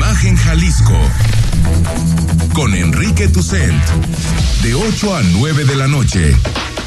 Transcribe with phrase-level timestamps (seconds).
[0.00, 0.98] Imagen Jalisco
[2.54, 3.84] con Enrique Tucent
[4.62, 6.34] de 8 a 9 de la noche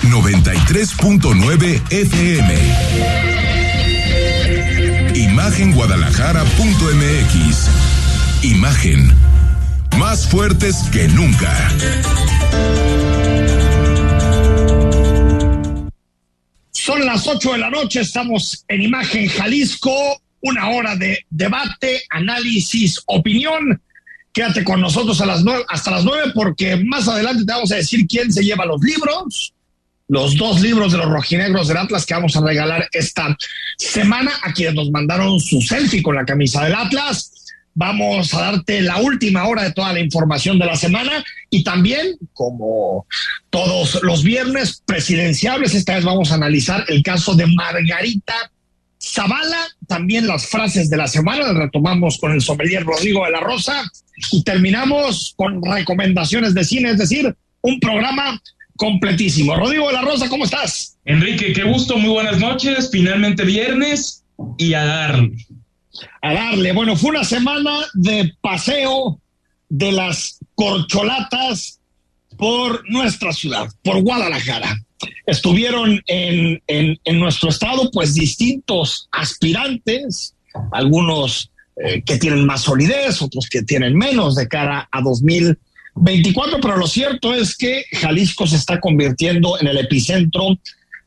[0.02, 2.55] 93.9 FM
[5.13, 7.70] Imagenguadalajara.mx
[8.41, 9.16] Imagen
[9.99, 11.55] más fuertes que nunca.
[16.71, 23.01] Son las 8 de la noche, estamos en Imagen Jalisco una hora de debate, análisis,
[23.07, 23.81] opinión.
[24.31, 27.77] Quédate con nosotros a las nueve, hasta las nueve porque más adelante te vamos a
[27.77, 29.53] decir quién se lleva los libros,
[30.07, 33.37] los dos libros de los rojinegros del Atlas que vamos a regalar esta
[33.77, 37.31] semana a quienes nos mandaron su selfie con la camisa del Atlas.
[37.75, 42.18] Vamos a darte la última hora de toda la información de la semana y también,
[42.34, 43.07] como
[43.49, 48.51] todos los viernes presidenciables, esta vez vamos a analizar el caso de Margarita
[49.04, 53.41] Zavala, también las frases de la semana, las retomamos con el sommelier Rodrigo de la
[53.41, 53.84] Rosa
[54.32, 58.41] y terminamos con recomendaciones de cine, es decir, un programa
[58.77, 59.55] completísimo.
[59.57, 60.98] Rodrigo de la Rosa, ¿cómo estás?
[61.04, 64.24] Enrique, qué gusto, muy buenas noches, finalmente viernes
[64.57, 65.35] y a darle.
[66.22, 69.19] A darle, bueno, fue una semana de paseo
[69.68, 71.81] de las corcholatas
[72.38, 74.78] por nuestra ciudad, por Guadalajara
[75.25, 80.35] estuvieron en, en, nuestro estado pues distintos aspirantes,
[80.72, 81.52] algunos
[81.84, 86.88] eh, que tienen más solidez, otros que tienen menos de cara a 2024, pero lo
[86.88, 90.59] cierto es que Jalisco se está convirtiendo en el epicentro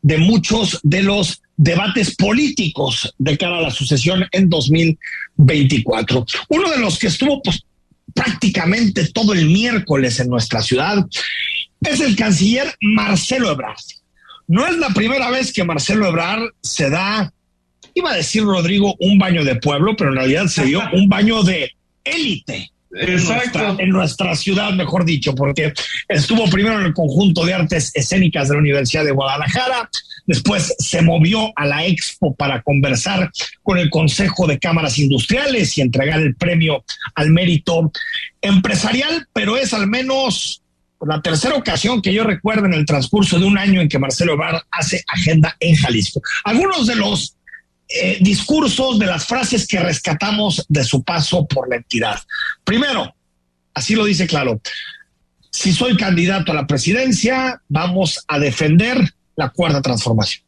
[0.03, 6.27] de muchos de los debates políticos de cara a la sucesión en 2024.
[6.49, 7.65] Uno de los que estuvo pues,
[8.15, 11.07] prácticamente todo el miércoles en nuestra ciudad
[11.81, 13.77] es el canciller Marcelo Ebrard.
[14.49, 17.33] No es la primera vez que Marcelo Ebrard se da,
[17.95, 21.43] iba a decir Rodrigo, un baño de pueblo, pero en realidad se dio un baño
[21.43, 21.73] de
[22.05, 22.71] élite.
[22.99, 23.77] Exacto.
[23.79, 25.73] En nuestra, ciudad, mejor dicho, porque
[26.09, 29.91] estuvo primero en el conjunto de artes escénicas de la Universidad de Guadalajara,
[30.27, 33.31] después se movió a la Expo para conversar
[33.63, 36.85] con el Consejo de Cámaras Industriales y entregar el premio
[37.15, 37.93] al mérito
[38.41, 40.63] empresarial, pero es al menos
[41.07, 44.35] la tercera ocasión que yo recuerdo en el transcurso de un año en que Marcelo
[44.35, 46.21] Ebrard hace agenda en Jalisco.
[46.45, 47.37] Algunos de los
[47.89, 52.19] eh, discursos, de las frases que rescatamos de su paso por la entidad.
[52.65, 53.15] Primero,
[53.75, 54.61] así lo dice claro,
[55.51, 58.99] si soy candidato a la presidencia, vamos a defender
[59.37, 60.45] la cuarta transformación.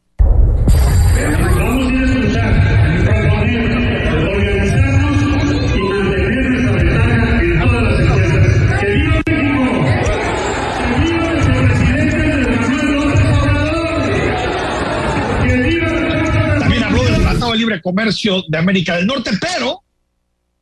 [17.69, 19.83] Libre Comercio de América del Norte, pero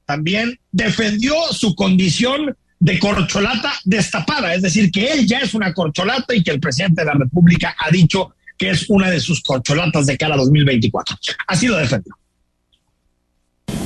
[0.06, 6.36] también defendió su condición de corcholata destapada, es decir, que él ya es una corcholata
[6.36, 10.06] y que el presidente de la República ha dicho que es una de sus corcholatas
[10.06, 11.16] de cara a 2024.
[11.48, 12.14] Así lo defendió.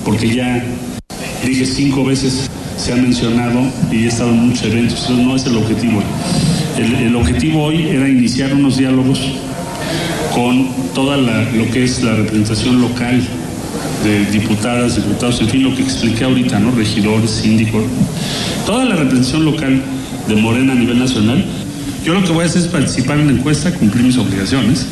[0.04, 0.64] Porque ya
[1.46, 3.62] dije cinco veces, se ha mencionado
[3.92, 6.02] y he estado en muchos eventos, eso no es el objetivo.
[6.78, 9.20] El, el objetivo hoy era iniciar unos diálogos
[10.34, 13.22] con toda lo que es la representación local
[14.04, 16.72] de diputadas, diputados, en fin, lo que expliqué ahorita, ¿no?
[16.72, 17.84] Regidores, síndicos,
[18.66, 19.82] toda la representación local
[20.28, 21.44] de Morena a nivel nacional.
[22.04, 24.88] Yo lo que voy a hacer es participar en la encuesta, cumplir mis obligaciones.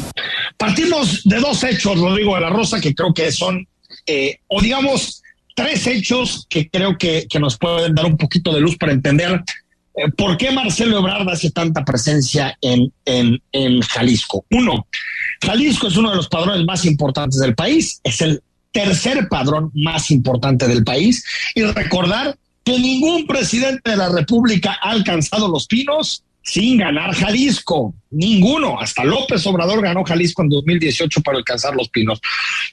[0.58, 3.68] Partimos de dos hechos, Rodrigo de la Rosa, que creo que son,
[4.06, 5.24] eh, o digamos,
[5.56, 9.44] tres hechos que creo que, que nos pueden dar un poquito de luz para entender
[9.96, 14.46] eh, ¿Por qué Marcelo Ebrard hace tanta presencia en, en, en Jalisco?
[14.52, 14.88] Uno,
[15.42, 18.42] Jalisco es uno de los padrones más importantes del país, es el
[18.72, 21.24] tercer padrón más importante del país.
[21.56, 27.94] Y recordar que ningún presidente de la República ha alcanzado los pinos sin ganar Jalisco.
[28.12, 28.80] Ninguno.
[28.80, 32.20] Hasta López Obrador ganó Jalisco en 2018 para alcanzar los pinos.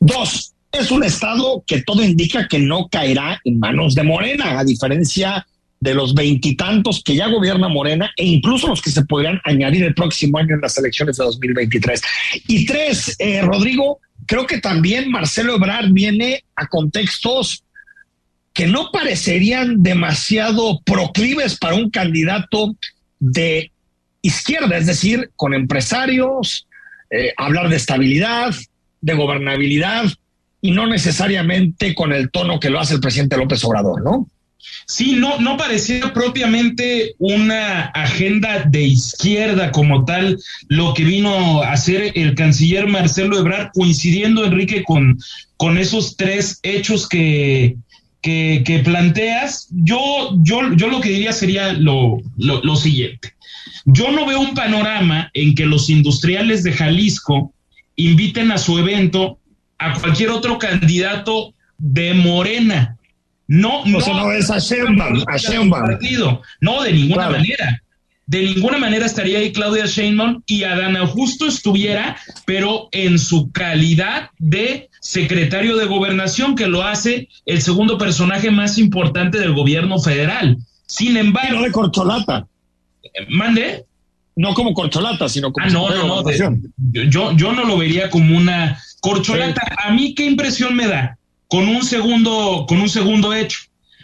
[0.01, 4.65] Dos, es un estado que todo indica que no caerá en manos de Morena, a
[4.65, 5.47] diferencia
[5.87, 9.95] de los veintitantos que ya gobierna Morena e incluso los que se podrían añadir el
[9.95, 12.03] próximo año en las elecciones de 2023.
[12.49, 17.63] Y tres, eh, Rodrigo, creo que también Marcelo Ebrard viene a contextos
[18.53, 22.75] que no parecerían demasiado proclives para un candidato
[23.21, 23.71] de
[24.23, 26.67] izquierda, es decir, con empresarios,
[27.11, 28.53] eh, hablar de estabilidad,
[29.03, 30.07] de gobernabilidad
[30.61, 34.29] y no necesariamente con el tono que lo hace el presidente López Obrador, ¿no?
[34.87, 41.73] Sí, no, no parecía propiamente una agenda de izquierda como tal lo que vino a
[41.73, 45.19] hacer el canciller Marcelo Ebrard, coincidiendo, Enrique, con,
[45.57, 47.77] con esos tres hechos que,
[48.23, 49.69] que, planteas.
[49.71, 53.35] Yo, yo, yo lo que diría sería lo, lo, lo siguiente.
[53.85, 57.53] Yo no veo un panorama en que los industriales de Jalisco
[57.97, 59.39] inviten a su evento
[59.79, 62.96] a cualquier otro candidato de Morena.
[63.49, 65.99] No, no, no es a Sheinbaum, a
[66.61, 67.83] No, de ninguna manera.
[68.27, 74.31] De ninguna manera estaría ahí Claudia Sheinbaum y Adana Justo estuviera, pero en su calidad
[74.39, 80.57] de secretario de gobernación, que lo hace el segundo personaje más importante del gobierno federal.
[80.87, 81.59] Sin embargo.
[81.59, 82.49] No de corcholata.
[83.29, 83.85] Mande.
[84.35, 85.65] No como corcholata, sino como.
[85.65, 86.31] Ah, no, no, no.
[87.09, 89.63] yo, yo no lo vería como una corcholata.
[89.85, 91.17] A mí, ¿qué impresión me da?
[91.49, 93.59] Con un segundo, con un segundo hecho.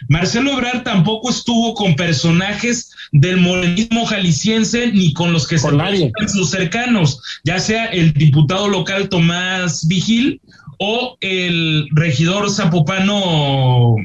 [0.09, 6.27] Marcelo Ebrard tampoco estuvo con personajes del morenismo jalisciense ni con los que se se
[6.27, 10.41] sus cercanos, ya sea el diputado local Tomás Vigil
[10.79, 13.95] o el regidor zapopano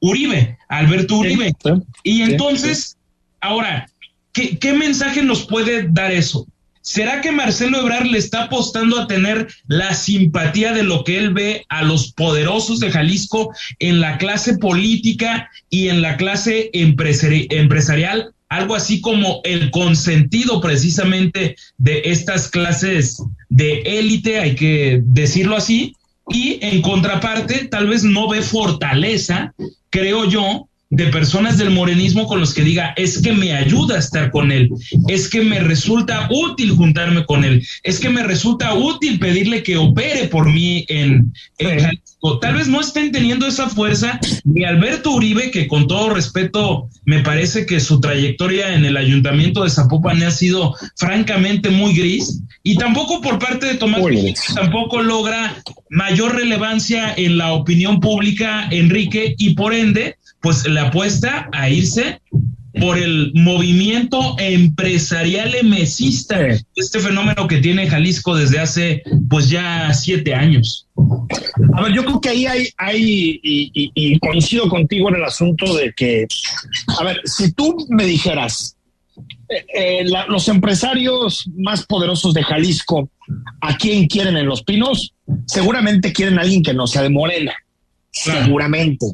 [0.00, 1.52] Uribe, Alberto Uribe.
[2.02, 2.96] y entonces,
[3.40, 3.88] ahora,
[4.32, 6.46] ¿qué, ¿qué mensaje nos puede dar eso?
[6.82, 11.32] ¿Será que Marcelo Ebrard le está apostando a tener la simpatía de lo que él
[11.32, 18.34] ve a los poderosos de Jalisco en la clase política y en la clase empresarial?
[18.48, 25.94] Algo así como el consentido precisamente de estas clases de élite, hay que decirlo así,
[26.28, 29.54] y en contraparte tal vez no ve fortaleza,
[29.88, 33.98] creo yo, de personas del morenismo con los que diga, es que me ayuda a
[33.98, 34.68] estar con él,
[35.08, 39.78] es que me resulta útil juntarme con él, es que me resulta útil pedirle que
[39.78, 42.38] opere por mí en, Jalisco.
[42.40, 47.20] Tal vez no estén teniendo esa fuerza ni Alberto Uribe, que con todo respeto me
[47.20, 52.76] parece que su trayectoria en el ayuntamiento de Zapopan ha sido francamente muy gris, y
[52.76, 54.02] tampoco por parte de Tomás,
[54.54, 55.56] tampoco logra
[55.88, 62.20] mayor relevancia en la opinión pública, Enrique, y por ende, pues le apuesta a irse
[62.80, 66.38] por el movimiento empresarial emesista,
[66.74, 70.88] este fenómeno que tiene Jalisco desde hace pues ya siete años.
[71.74, 75.92] A ver, yo creo que ahí hay, hay y, coincido contigo en el asunto de
[75.92, 76.26] que,
[76.98, 78.76] a ver, si tú me dijeras,
[79.48, 83.10] eh, eh, los empresarios más poderosos de Jalisco,
[83.60, 85.14] ¿a quién quieren en Los Pinos?
[85.46, 87.52] Seguramente quieren a alguien que no sea de Morena,
[88.10, 89.06] seguramente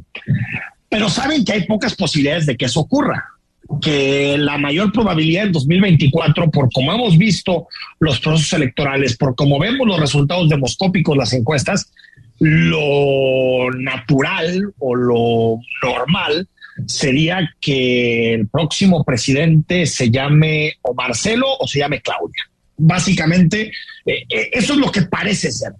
[0.88, 3.38] pero saben que hay pocas posibilidades de que eso ocurra
[3.82, 7.68] que la mayor probabilidad en 2024, por como hemos visto
[8.00, 11.92] los procesos electorales, por como vemos los resultados demoscópicos, las encuestas,
[12.38, 16.48] lo natural o lo normal
[16.86, 22.48] sería que el próximo presidente se llame o Marcelo o se llame Claudia.
[22.80, 23.72] Básicamente,
[24.06, 25.72] eh, eh, eso es lo que parece ser.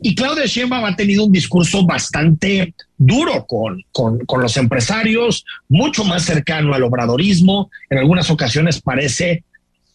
[0.00, 6.04] Y Claudia Sheinbaum ha tenido un discurso bastante duro con, con, con, los empresarios, mucho
[6.04, 7.70] más cercano al obradorismo.
[7.90, 9.42] En algunas ocasiones parece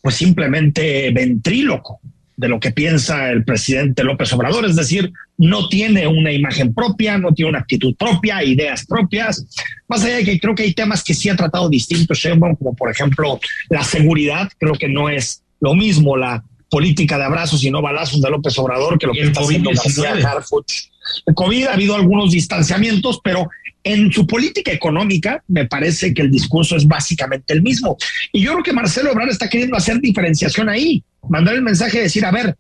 [0.02, 2.00] pues simplemente ventríloco
[2.40, 7.18] de lo que piensa el presidente López Obrador, es decir, no tiene una imagen propia,
[7.18, 9.46] no tiene una actitud propia, ideas propias.
[9.90, 12.26] Más allá de que creo que hay temas que sí ha tratado distintos
[12.58, 17.64] como por ejemplo la seguridad, creo que no es lo mismo la política de abrazos
[17.64, 20.90] y no balazos de López Obrador que lo que está haciendo García Harfuch.
[21.26, 23.50] El COVID ha habido algunos distanciamientos, pero
[23.84, 27.98] en su política económica me parece que el discurso es básicamente el mismo.
[28.32, 32.04] Y yo creo que Marcelo Obrador está queriendo hacer diferenciación ahí, mandar el mensaje de
[32.04, 32.56] decir, a ver,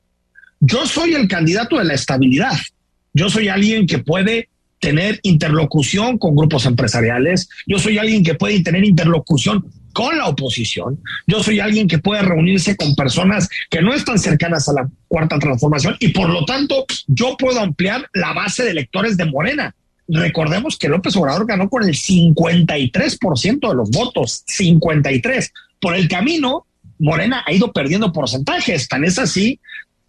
[0.59, 2.57] yo soy el candidato de la estabilidad,
[3.13, 4.49] yo soy alguien que puede
[4.79, 10.99] tener interlocución con grupos empresariales, yo soy alguien que puede tener interlocución con la oposición.
[11.27, 15.39] Yo soy alguien que puede reunirse con personas que no están cercanas a la cuarta
[15.39, 19.75] transformación y por lo tanto yo puedo ampliar la base de electores de Morena.
[20.07, 25.53] Recordemos que López Obrador ganó con el 53% de los votos, 53.
[25.79, 26.65] Por el camino,
[26.97, 29.59] Morena ha ido perdiendo porcentajes, tan es así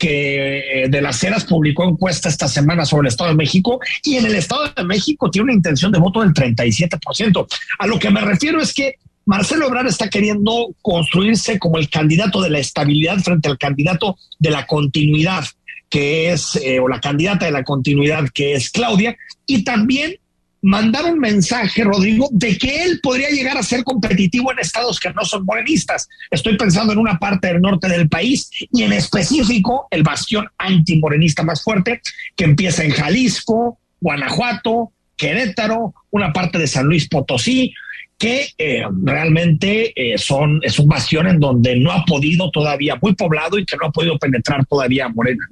[0.00, 4.16] que eh, de las Heras publicó encuesta esta semana sobre el Estado de México y
[4.16, 7.46] en el Estado de México tiene una intención de voto del 37%.
[7.78, 8.94] A lo que me refiero es que
[9.30, 14.50] Marcelo Ebrard está queriendo construirse como el candidato de la estabilidad frente al candidato de
[14.50, 15.44] la continuidad,
[15.88, 20.16] que es, eh, o la candidata de la continuidad, que es Claudia, y también
[20.62, 25.12] mandar un mensaje, Rodrigo, de que él podría llegar a ser competitivo en estados que
[25.12, 26.08] no son morenistas.
[26.28, 31.44] Estoy pensando en una parte del norte del país y en específico el bastión antimorenista
[31.44, 32.00] más fuerte
[32.34, 37.72] que empieza en Jalisco, Guanajuato, Querétaro, una parte de San Luis Potosí,
[38.20, 43.14] que eh, realmente eh, son, es un bastión en donde no ha podido todavía, muy
[43.14, 45.48] poblado y que no ha podido penetrar todavía Morena.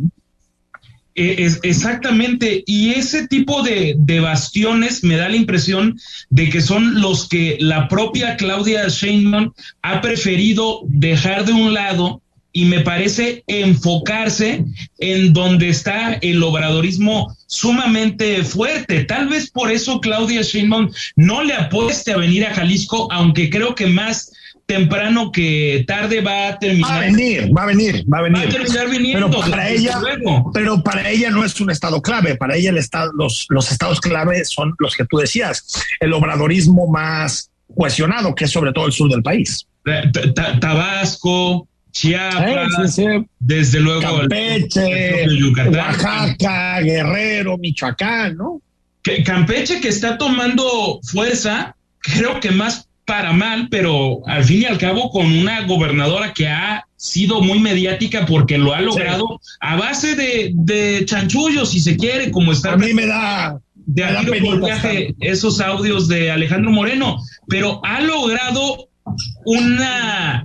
[1.15, 5.99] Eh, es, exactamente, y ese tipo de, de, bastiones me da la impresión
[6.29, 12.21] de que son los que la propia Claudia Sheinbaum ha preferido dejar de un lado
[12.59, 14.65] y me parece enfocarse
[14.99, 19.05] en donde está el obradorismo sumamente fuerte.
[19.05, 23.77] Tal vez por eso Claudia Sheinbaum no le apueste a venir a Jalisco, aunque creo
[23.77, 24.33] que más
[24.67, 26.91] temprano que tarde va a terminar.
[26.91, 28.39] Va a venir, va a venir, va a venir.
[28.39, 29.31] Va a terminar viniendo.
[29.31, 30.01] Pero para ella,
[30.53, 32.35] pero para ella no es un estado clave.
[32.35, 36.89] Para ella el estado, los, los estados clave son los que tú decías, el obradorismo
[36.89, 39.65] más cohesionado, que es sobre todo el sur del país.
[40.61, 42.97] Tabasco, Chiapas,
[43.39, 45.27] desde luego Campeche,
[45.71, 48.61] Oaxaca, Guerrero, Michoacán, ¿no?
[49.25, 54.77] Campeche que está tomando fuerza, creo que más para mal, pero al fin y al
[54.77, 60.15] cabo con una gobernadora que ha sido muy mediática porque lo ha logrado a base
[60.15, 62.73] de, de chanchullos, si se quiere, como está.
[62.73, 67.17] A mí me da, de me esos audios de Alejandro Moreno,
[67.49, 68.88] pero ha logrado
[69.45, 70.45] una,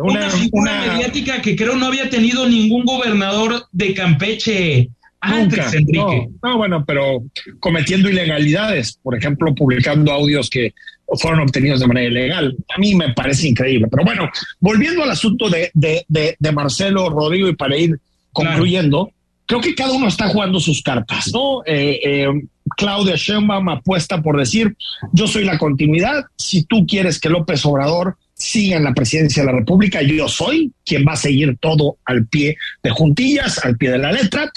[0.00, 6.28] una, una, mediática que creo no había tenido ningún gobernador de Campeche antes, Enrique.
[6.42, 7.24] No, bueno, pero
[7.60, 10.74] cometiendo ilegalidades, por ejemplo, publicando audios que
[11.14, 12.56] fueron obtenidos de manera ilegal.
[12.74, 13.88] A mí me parece increíble.
[13.90, 14.28] Pero bueno,
[14.60, 16.04] volviendo al asunto de, de,
[16.38, 17.98] de, Marcelo Rodrigo y para ir
[18.32, 19.10] concluyendo,
[19.46, 21.62] creo que cada uno está jugando sus cartas, ¿no?
[21.64, 22.28] Eh, eh,
[22.76, 24.76] Claudia Sheinbaum apuesta por decir,
[25.12, 29.50] yo soy la continuidad, si tú quieres que López Obrador siga en la presidencia de
[29.50, 33.92] la República, yo soy quien va a seguir todo al pie de juntillas, al pie
[33.92, 34.50] de la letra.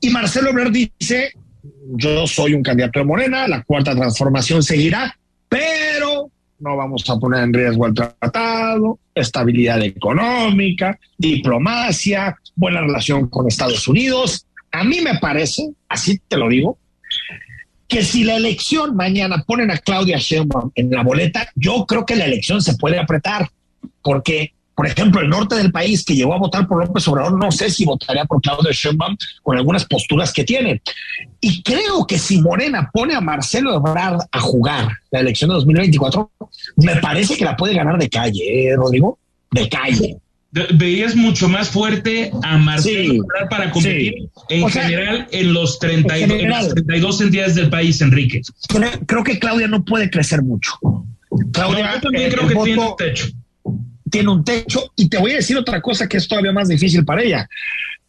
[0.00, 1.32] Y Marcelo Ebrard dice,
[1.96, 5.18] yo soy un candidato de Morena, la cuarta transformación seguirá,
[5.48, 6.30] pero
[6.60, 13.86] no vamos a poner en riesgo el tratado, estabilidad económica, diplomacia, buena relación con Estados
[13.88, 14.46] Unidos.
[14.70, 16.78] A mí me parece, así te lo digo,
[17.88, 22.16] que si la elección mañana ponen a Claudia Sheinbaum en la boleta, yo creo que
[22.16, 23.48] la elección se puede apretar,
[24.02, 27.52] porque, por ejemplo, el norte del país que llegó a votar por López Obrador, no
[27.52, 30.82] sé si votaría por Claudia Sheinbaum con algunas posturas que tiene.
[31.40, 36.30] Y creo que si Morena pone a Marcelo Ebrard a jugar la elección de 2024,
[36.76, 39.18] me parece que la puede ganar de calle, ¿eh, Rodrigo?
[39.52, 40.18] De calle
[40.74, 47.70] veías mucho más fuerte a Marcelo para competir en general en los, 32, entidades del
[47.70, 48.42] país, Enrique.
[49.06, 50.72] Creo, que Claudia no puede crecer mucho.
[51.52, 53.26] Claudia también creo que tiene un techo.
[54.10, 57.04] Tiene un techo y te voy a decir otra cosa que es todavía más difícil
[57.04, 57.48] para ella.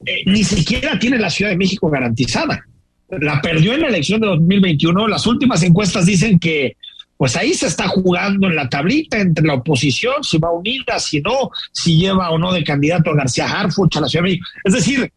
[0.06, 2.64] Eh, ni siquiera tiene la Ciudad de México garantizada.
[3.10, 5.08] La perdió en la elección de 2021.
[5.08, 6.78] Las últimas encuestas dicen que
[7.18, 11.20] pues ahí se está jugando en la tablita entre la oposición, si va unida, si
[11.22, 14.48] no, si lleva o no de candidato a García Harfuch a la Ciudad de México.
[14.64, 15.12] Es decir,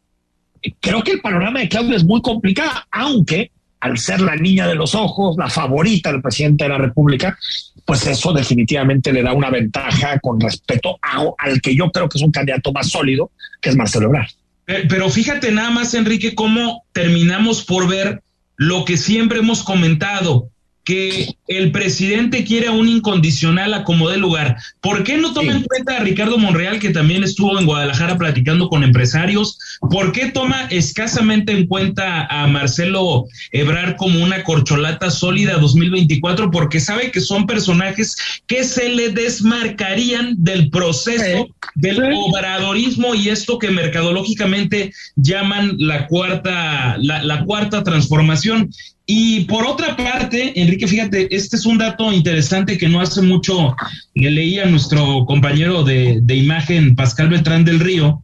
[0.80, 4.74] creo que el panorama de Claudia es muy complicado, aunque al ser la niña de
[4.74, 7.38] los ojos, la favorita del presidente de la República,
[7.84, 10.98] pues eso definitivamente le da una ventaja con respecto
[11.38, 13.30] al que yo creo que es un candidato más sólido,
[13.60, 14.28] que es Marcelo Ebrard.
[14.66, 18.22] Pero fíjate nada más, Enrique, cómo terminamos por ver
[18.56, 20.50] lo que siempre hemos comentado
[20.90, 24.56] que el presidente quiere un incondicional a como lugar.
[24.80, 28.68] ¿Por qué no toma en cuenta a Ricardo Monreal, que también estuvo en Guadalajara platicando
[28.68, 29.56] con empresarios?
[29.88, 36.50] ¿Por qué toma escasamente en cuenta a Marcelo Ebrar como una corcholata sólida 2024?
[36.50, 38.16] Porque sabe que son personajes
[38.48, 46.96] que se le desmarcarían del proceso del obradorismo y esto que mercadológicamente llaman la cuarta,
[46.98, 48.72] la, la cuarta transformación.
[49.12, 53.74] Y por otra parte, Enrique, fíjate, este es un dato interesante que no hace mucho
[54.14, 58.22] le leí a nuestro compañero de, imagen, Pascal Beltrán del Río,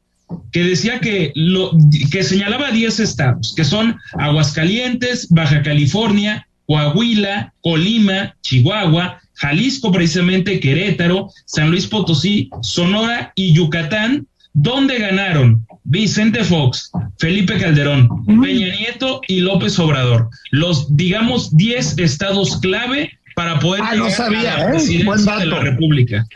[0.52, 1.72] que decía que, lo,
[2.12, 11.30] que señalaba 10 estados, que son Aguascalientes, Baja California, Coahuila, Colima, Chihuahua, Jalisco precisamente, Querétaro,
[11.46, 19.40] San Luis Potosí, Sonora y Yucatán, donde ganaron Vicente Fox, Felipe Calderón, Peña Nieto y
[19.40, 20.30] López Obrador.
[20.50, 24.78] Los, digamos, 10 estados clave para poder ah, no sabía, ¿eh?
[24.78, 26.26] de la República.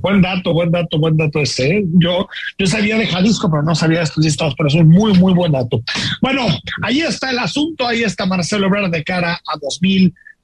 [0.00, 1.78] Buen dato, buen dato, buen dato ese.
[1.78, 1.84] ¿eh?
[1.94, 5.34] Yo, yo sabía de Jalisco, pero no sabía de estos estados, pero es muy, muy
[5.34, 5.82] buen dato.
[6.22, 6.46] Bueno,
[6.82, 9.58] ahí está el asunto, ahí está Marcelo Ebrard de cara a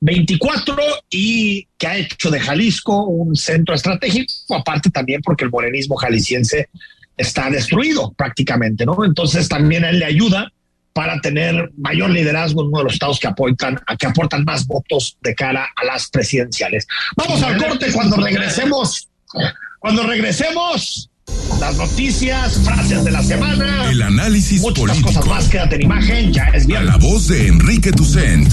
[0.01, 0.77] 2024
[1.11, 6.69] y que ha hecho de Jalisco un centro estratégico, aparte también porque el morenismo jalisciense
[7.17, 9.05] está destruido prácticamente, ¿no?
[9.05, 10.51] Entonces también a él le ayuda
[10.93, 15.17] para tener mayor liderazgo en uno de los estados que aportan, que aportan más votos
[15.21, 16.87] de cara a las presidenciales.
[17.17, 19.09] Vamos al corte cuando regresemos.
[19.79, 21.11] Cuando regresemos,
[21.61, 23.91] las noticias, frases de la semana.
[23.91, 25.09] El análisis muchas político.
[25.09, 25.49] cosas más.
[25.49, 26.87] Quédate en imagen, ya es A bien.
[26.87, 28.53] la voz de Enrique Tucent.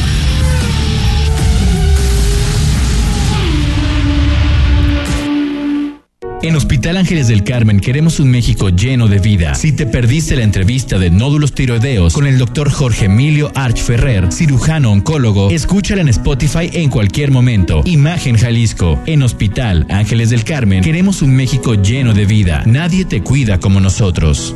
[6.43, 9.53] En Hospital Ángeles del Carmen queremos un México lleno de vida.
[9.53, 14.31] Si te perdiste la entrevista de nódulos tiroideos con el doctor Jorge Emilio Arch Ferrer,
[14.31, 17.83] cirujano oncólogo, escúchala en Spotify en cualquier momento.
[17.85, 18.99] Imagen Jalisco.
[19.05, 22.63] En Hospital Ángeles del Carmen queremos un México lleno de vida.
[22.65, 24.55] Nadie te cuida como nosotros.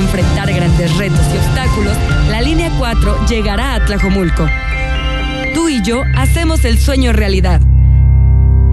[0.00, 1.96] Enfrentar grandes retos y obstáculos,
[2.30, 4.46] la línea 4 llegará a Tlajomulco.
[5.54, 7.60] Tú y yo hacemos el sueño realidad.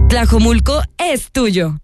[0.08, 1.76] Tlajomulco es tuyo.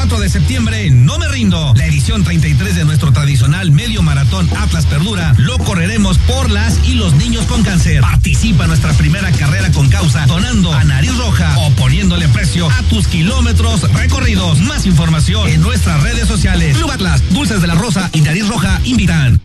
[0.00, 1.74] Este 4 de septiembre, no me rindo.
[1.76, 6.94] La edición 33 de nuestro tradicional medio maratón Atlas Perdura lo correremos por las y
[6.94, 8.00] los niños con cáncer.
[8.00, 12.82] Participa en nuestra primera carrera con causa donando a nariz roja o poniéndole precio a
[12.84, 14.60] tus kilómetros recorridos.
[14.60, 16.78] Más información en nuestras redes sociales.
[16.78, 19.42] Club Atlas, Dulces de la Rosa y Nariz Roja invitan.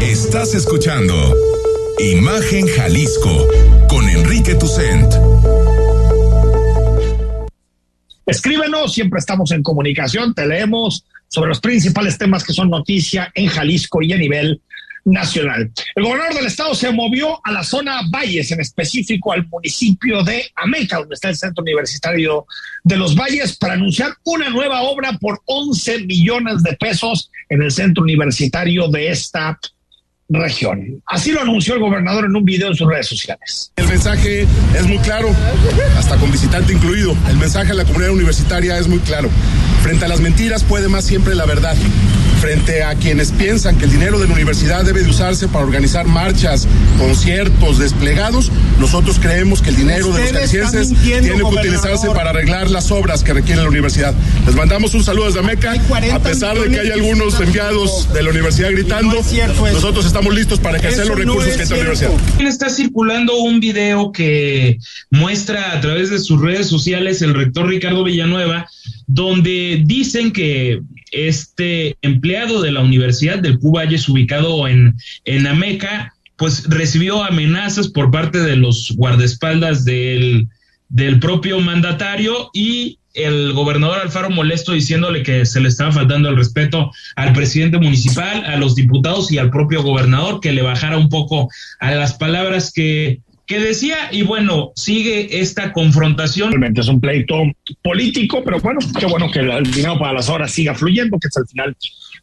[0.00, 1.34] Estás escuchando
[1.98, 3.48] Imagen Jalisco
[3.88, 5.12] con Enrique Tucent.
[8.26, 13.48] Escríbenos, siempre estamos en comunicación, te leemos sobre los principales temas que son noticia en
[13.48, 14.60] Jalisco y a nivel
[15.04, 15.70] nacional.
[15.94, 20.46] El gobernador del estado se movió a la zona Valles, en específico al municipio de
[20.54, 22.46] Ameca, donde está el Centro Universitario
[22.82, 27.70] de los Valles, para anunciar una nueva obra por 11 millones de pesos en el
[27.70, 29.58] Centro Universitario de esta
[30.28, 31.02] región.
[31.06, 33.72] Así lo anunció el gobernador en un video en sus redes sociales.
[33.76, 35.28] El mensaje es muy claro,
[35.96, 37.16] hasta con visitante incluido.
[37.28, 39.28] El mensaje a la comunidad universitaria es muy claro.
[39.82, 41.76] Frente a las mentiras puede más siempre la verdad.
[42.44, 46.06] Frente a quienes piensan que el dinero de la universidad debe de usarse para organizar
[46.06, 52.30] marchas, conciertos, desplegados, nosotros creemos que el dinero de los jaliscienses tiene que utilizarse para
[52.30, 54.12] arreglar las obras que requiere la universidad.
[54.44, 55.72] Les mandamos un saludo desde Meca,
[56.12, 59.16] a pesar de que hay algunos enviados de la universidad gritando,
[59.72, 62.12] nosotros estamos listos para ejercer los recursos que tiene la universidad.
[62.40, 64.76] Está circulando un video que
[65.10, 68.68] muestra a través de sus redes sociales el rector Ricardo Villanueva,
[69.06, 70.82] donde dicen que
[71.14, 78.10] este empleado de la Universidad del Cuballes, ubicado en, en Ameca, pues recibió amenazas por
[78.10, 80.48] parte de los guardaespaldas del,
[80.88, 86.36] del propio mandatario y el gobernador Alfaro molesto diciéndole que se le estaba faltando el
[86.36, 91.08] respeto al presidente municipal, a los diputados y al propio gobernador, que le bajara un
[91.08, 91.48] poco
[91.78, 96.50] a las palabras que que decía, y bueno, sigue esta confrontación.
[96.50, 97.42] Realmente es un pleito
[97.82, 101.36] político, pero bueno, qué bueno que el dinero para las horas siga fluyendo, que es
[101.36, 101.76] al final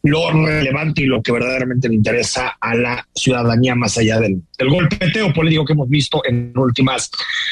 [0.04, 4.68] lo relevante y lo que verdaderamente le interesa a la ciudadanía más allá del, del
[4.68, 7.10] golpeteo político que hemos visto en últimas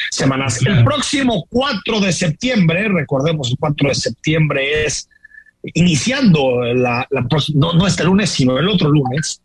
[0.09, 0.59] semanas.
[0.65, 5.07] El próximo 4 de septiembre, recordemos, el 4 de septiembre es
[5.73, 9.41] iniciando la, la no, no este lunes, sino el otro lunes,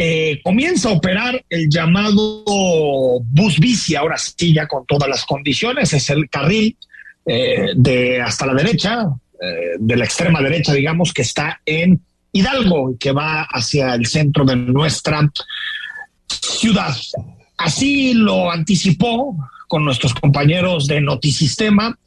[0.00, 2.44] eh, comienza a operar el llamado
[3.20, 6.76] bus bici, ahora sí, ya con todas las condiciones, es el carril
[7.26, 9.08] eh, de hasta la derecha,
[9.42, 14.44] eh, de la extrema derecha, digamos, que está en Hidalgo, que va hacia el centro
[14.44, 15.28] de nuestra
[16.28, 16.96] ciudad.
[17.56, 21.98] Así lo anticipó con nuestros compañeros de Notisistema.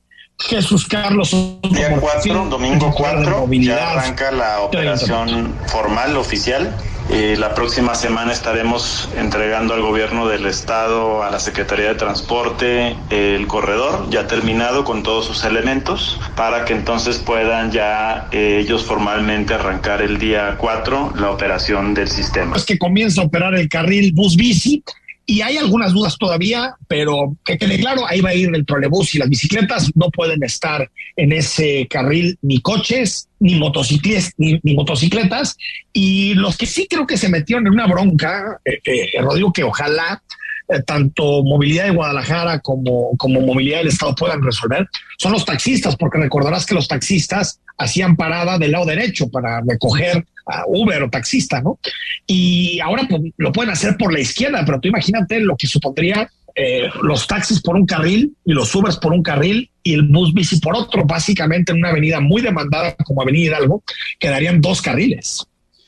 [0.48, 1.32] Jesús Carlos.
[1.70, 6.76] Día 4, domingo 4, ya arranca la operación formal, oficial.
[7.10, 12.96] Eh, la próxima semana estaremos entregando al gobierno del estado, a la Secretaría de Transporte,
[13.10, 18.86] el corredor ya terminado con todos sus elementos para que entonces puedan ya eh, ellos
[18.86, 22.56] formalmente arrancar el día 4 la operación del sistema.
[22.56, 24.82] Es que comienza a operar el carril bus bici
[25.32, 29.16] y hay algunas dudas todavía, pero que quede claro, ahí va a ir el trolebús
[29.16, 35.58] y las bicicletas, no pueden estar en ese carril ni coches, ni motocicletas, ni, motocicletas,
[35.94, 39.64] y los que sí creo que se metieron en una bronca, eh, eh, Rodrigo, que
[39.64, 40.22] ojalá
[40.68, 44.86] eh, tanto movilidad de Guadalajara como, como movilidad del Estado puedan resolver,
[45.18, 50.26] son los taxistas, porque recordarás que los taxistas hacían parada del lado derecho para recoger
[50.68, 51.80] Uber o taxista, ¿no?
[52.28, 56.30] Y ahora pues, lo pueden hacer por la izquierda, pero tú imagínate lo que supondría
[56.56, 60.34] eh, los taxis por un carril y los Ubers por un carril y el bus
[60.34, 63.84] bici por otro, básicamente en una avenida muy demandada como Avenida Hidalgo,
[64.20, 65.46] quedarían dos carriles.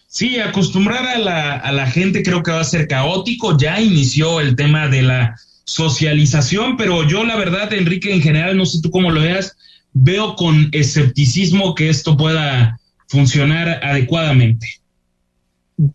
[0.08, 3.58] Sí, acostumbrar a la, a la gente creo que va a ser caótico.
[3.58, 5.36] Ya inició el tema de la
[5.66, 9.58] socialización, pero yo la verdad, Enrique, en general, no sé tú cómo lo veas,
[9.94, 12.80] veo con escepticismo que esto pueda
[13.14, 14.68] funcionar adecuadamente.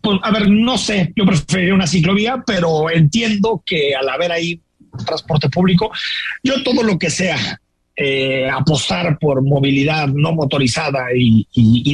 [0.01, 4.61] Pues, a ver, no sé, yo preferiría una ciclovía, pero entiendo que al haber ahí
[5.05, 5.91] transporte público,
[6.43, 7.59] yo todo lo que sea
[7.95, 11.45] eh, apostar por movilidad no motorizada y,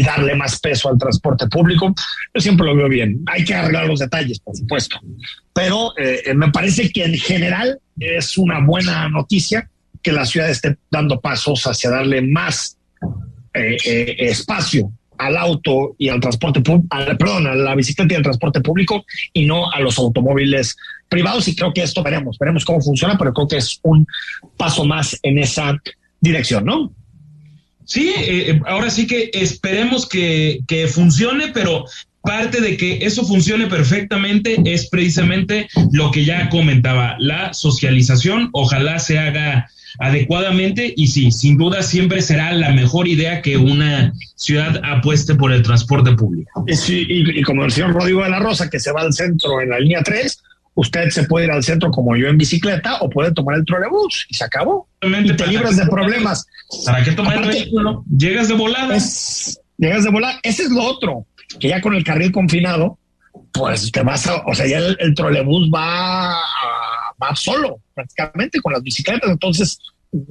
[0.03, 1.91] darle más peso al transporte público,
[2.33, 3.23] yo siempre lo veo bien.
[3.25, 4.99] Hay que arreglar los detalles, por supuesto,
[5.51, 9.67] pero eh, me parece que en general es una buena noticia
[10.03, 12.77] que la ciudad esté dando pasos hacia darle más
[13.55, 18.61] eh, espacio al auto y al transporte público, perdón, a la bicicleta y al transporte
[18.61, 20.75] público y no a los automóviles
[21.09, 21.47] privados.
[21.47, 24.05] Y creo que esto veremos, veremos cómo funciona, pero creo que es un
[24.57, 25.79] paso más en esa
[26.19, 26.91] dirección, ¿no?
[27.85, 31.85] Sí, eh, eh, ahora sí que esperemos que, que funcione, pero
[32.21, 38.49] parte de que eso funcione perfectamente es precisamente lo que ya comentaba, la socialización.
[38.51, 44.13] Ojalá se haga adecuadamente y sí, sin duda siempre será la mejor idea que una
[44.35, 46.65] ciudad apueste por el transporte público.
[46.67, 49.79] Y, como el señor Rodrigo de la Rosa, que se va al centro en la
[49.79, 50.43] línea 3,
[50.75, 54.25] usted se puede ir al centro como yo en bicicleta o puede tomar el trolebús
[54.29, 54.87] y se acabó.
[55.01, 56.45] y te libras de problemas.
[56.85, 58.03] ¿Para qué tomar el vehículo?
[58.15, 58.97] Llegas de volada.
[59.77, 60.39] llegas de volada.
[60.43, 61.25] Ese es lo otro,
[61.59, 62.97] que ya con el carril confinado,
[63.53, 66.35] pues te vas a, o sea, ya el, el trolebús va,
[67.21, 69.79] va solo prácticamente con las bicicletas, entonces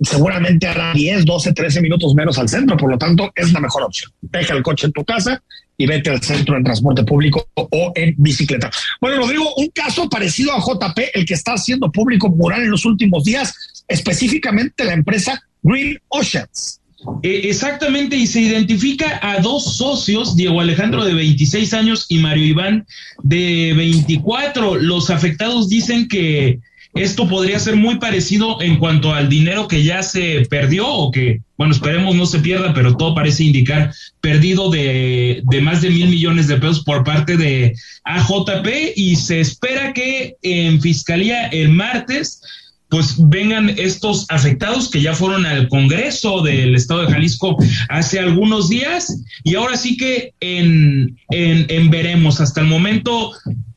[0.02, 3.82] seguramente hará 10, 12, 13 minutos menos al centro, por lo tanto es la mejor
[3.82, 4.10] opción.
[4.20, 5.42] Deja el coche en tu casa
[5.76, 8.70] y vete al centro en transporte público o en bicicleta.
[9.00, 12.84] Bueno, Rodrigo, un caso parecido a JP, el que está haciendo público mural en los
[12.84, 16.80] últimos días, específicamente la empresa Green Oceans.
[17.22, 22.44] E, exactamente, y se identifica a dos socios, Diego Alejandro de 26 años y Mario
[22.44, 22.86] Iván
[23.22, 24.76] de 24.
[24.76, 26.60] Los afectados dicen que
[26.94, 31.40] esto podría ser muy parecido en cuanto al dinero que ya se perdió o que,
[31.56, 36.08] bueno, esperemos no se pierda, pero todo parece indicar perdido de, de más de mil
[36.08, 42.40] millones de pesos por parte de AJP y se espera que en Fiscalía el martes
[42.88, 47.56] pues vengan estos afectados que ya fueron al Congreso del Estado de Jalisco
[47.88, 52.40] hace algunos días y ahora sí que en, en, en veremos.
[52.40, 53.32] Hasta el momento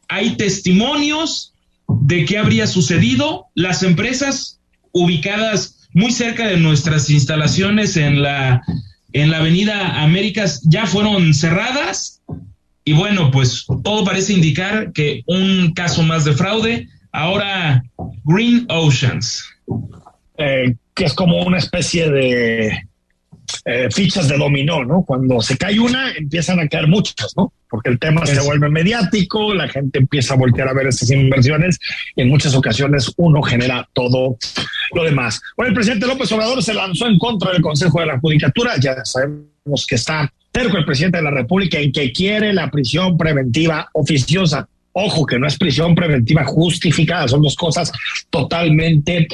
[0.07, 1.53] hay testimonios,
[1.87, 3.47] de qué habría sucedido.
[3.55, 4.59] Las empresas
[4.91, 8.61] ubicadas muy cerca de nuestras instalaciones en la,
[9.13, 12.21] en la Avenida Américas ya fueron cerradas.
[12.83, 16.87] Y bueno, pues todo parece indicar que un caso más de fraude.
[17.11, 17.83] Ahora,
[18.23, 19.43] Green Oceans.
[20.37, 22.86] Eh, que es como una especie de
[23.69, 25.03] eh, fichas de dominó, ¿no?
[25.03, 27.51] Cuando se cae una, empiezan a caer muchas, ¿no?
[27.69, 31.77] Porque el tema se vuelve mediático, la gente empieza a voltear a ver esas inversiones
[32.15, 34.37] y en muchas ocasiones uno genera todo
[34.93, 35.41] lo demás.
[35.57, 39.03] Bueno, el presidente López Obrador se lanzó en contra del Consejo de la Judicatura, ya
[39.03, 43.89] sabemos que está cerco el presidente de la República en que quiere la prisión preventiva
[43.91, 44.69] oficiosa.
[44.99, 47.91] Ojo, que no es prisión preventiva justificada, son dos cosas
[48.31, 49.27] totalmente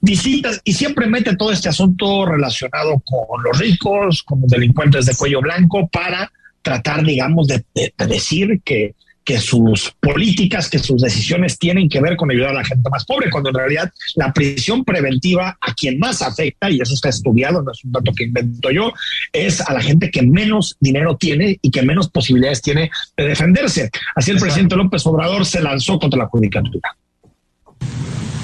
[0.00, 5.14] distintas y siempre mete todo este asunto relacionado con los ricos, con los delincuentes de
[5.14, 8.94] cuello blanco para tratar, digamos, de, de decir que
[9.24, 13.04] que sus políticas, que sus decisiones tienen que ver con ayudar a la gente más
[13.04, 17.62] pobre, cuando en realidad la prisión preventiva a quien más afecta, y eso está estudiado,
[17.62, 18.92] no es un dato que invento yo,
[19.32, 23.90] es a la gente que menos dinero tiene y que menos posibilidades tiene de defenderse.
[24.14, 26.96] Así el presidente López Obrador se lanzó contra la judicatura.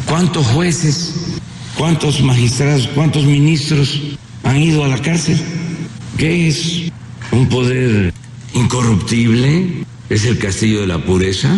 [0.07, 1.41] ¿Cuántos jueces,
[1.77, 4.01] cuántos magistrados, cuántos ministros
[4.43, 5.39] han ido a la cárcel?
[6.17, 6.91] ¿Qué es
[7.31, 8.15] un poder
[8.55, 9.85] incorruptible?
[10.09, 11.57] Es el castillo de la pureza.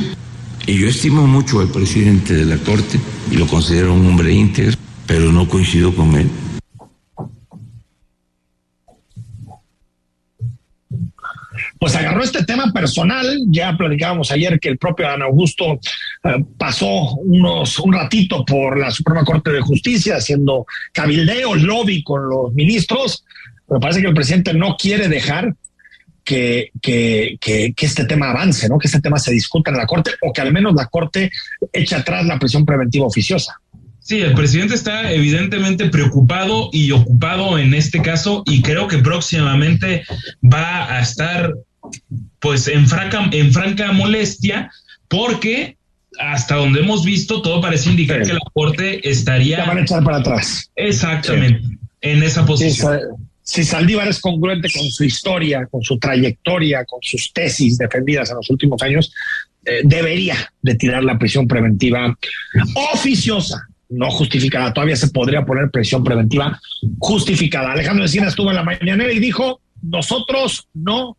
[0.67, 2.99] Y yo estimo mucho al presidente de la Corte
[3.31, 6.29] y lo considero un hombre íntegro, pero no coincido con él.
[11.79, 15.81] Pues agarró este tema personal, ya platicábamos ayer que el propio Ana Augusto
[16.25, 22.29] eh, pasó unos un ratito por la Suprema Corte de Justicia haciendo cabildeo, lobby con
[22.29, 23.25] los ministros,
[23.67, 25.55] pero parece que el presidente no quiere dejar
[26.31, 28.79] que, que, que, este tema avance, ¿no?
[28.79, 31.31] que este tema se discuta en la Corte o que al menos la Corte
[31.73, 33.61] eche atrás la prisión preventiva oficiosa.
[33.99, 40.05] Sí, el presidente está evidentemente preocupado y ocupado en este caso y creo que próximamente
[40.43, 41.55] va a estar
[42.39, 44.71] pues en franca, en franca molestia
[45.09, 45.77] porque
[46.21, 49.59] hasta donde hemos visto todo parece indicar que la Corte estaría...
[49.59, 50.71] La van a echar para atrás.
[50.77, 53.01] Exactamente, en esa posición
[53.51, 58.37] si Saldívar es congruente con su historia, con su trayectoria, con sus tesis defendidas en
[58.37, 59.13] los últimos años,
[59.65, 62.17] eh, debería de tirar la prisión preventiva
[62.95, 64.73] oficiosa, no justificada.
[64.73, 66.61] Todavía se podría poner prisión preventiva
[67.01, 67.73] justificada.
[67.73, 71.17] Alejandro Encina estuvo en la mañanera y dijo, nosotros no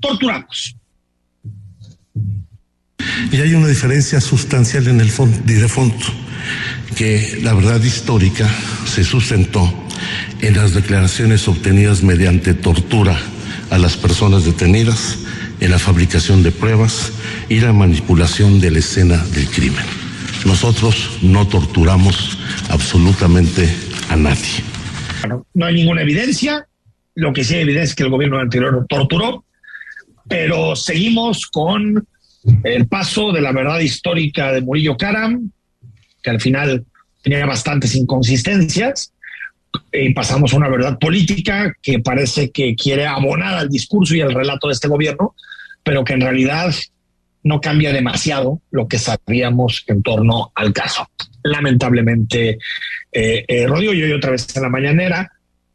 [0.00, 0.76] torturamos.
[3.32, 5.96] Y hay una diferencia sustancial en el fondo, de fondo,
[6.94, 8.46] que la verdad histórica
[8.84, 9.88] se sustentó
[10.42, 13.18] en las declaraciones obtenidas mediante tortura
[13.70, 15.18] a las personas detenidas,
[15.60, 17.12] en la fabricación de pruebas
[17.48, 19.84] y la manipulación de la escena del crimen.
[20.46, 22.38] Nosotros no torturamos
[22.70, 23.68] absolutamente
[24.08, 24.64] a nadie.
[25.54, 26.66] no hay ninguna evidencia.
[27.14, 29.44] Lo que sí hay evidencia es que el gobierno anterior torturó,
[30.28, 32.06] pero seguimos con
[32.64, 35.50] el paso de la verdad histórica de Murillo Karam,
[36.22, 36.84] que al final
[37.22, 39.12] tenía bastantes inconsistencias,
[39.92, 44.34] y pasamos a una verdad política que parece que quiere abonar al discurso y al
[44.34, 45.34] relato de este gobierno,
[45.82, 46.72] pero que en realidad
[47.42, 51.08] no cambia demasiado lo que sabíamos en torno al caso.
[51.42, 52.58] Lamentablemente,
[53.12, 55.32] eh, eh, y otra vez en la mañanera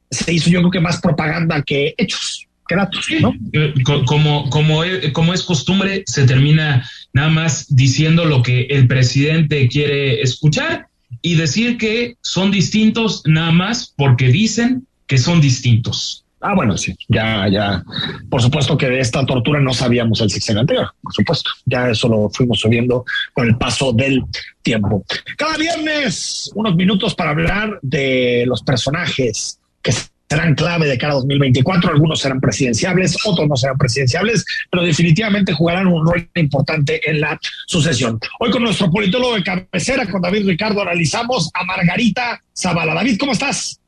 [0.09, 2.47] se hizo yo creo que más propaganda que hechos.
[2.67, 3.31] Que datos, ¿no?
[3.53, 4.81] Eh, como, como,
[5.13, 10.87] como es costumbre, se termina nada más diciendo lo que el presidente quiere escuchar
[11.25, 16.23] y decir que son distintos nada más porque dicen que son distintos.
[16.39, 17.83] Ah, bueno, sí, ya, ya.
[18.29, 21.49] Por supuesto que de esta tortura no sabíamos el sexenio anterior, por supuesto.
[21.65, 24.23] Ya eso lo fuimos subiendo con el paso del
[24.61, 25.03] tiempo.
[25.35, 29.93] Cada viernes, unos minutos para hablar de los personajes que
[30.35, 31.91] serán clave de cara a 2024.
[31.91, 37.39] Algunos serán presidenciables, otros no serán presidenciables, pero definitivamente jugarán un rol importante en la
[37.67, 38.19] sucesión.
[38.39, 42.93] Hoy con nuestro politólogo de cabecera, con David Ricardo, analizamos a Margarita Zavala.
[42.93, 43.79] David, ¿cómo estás?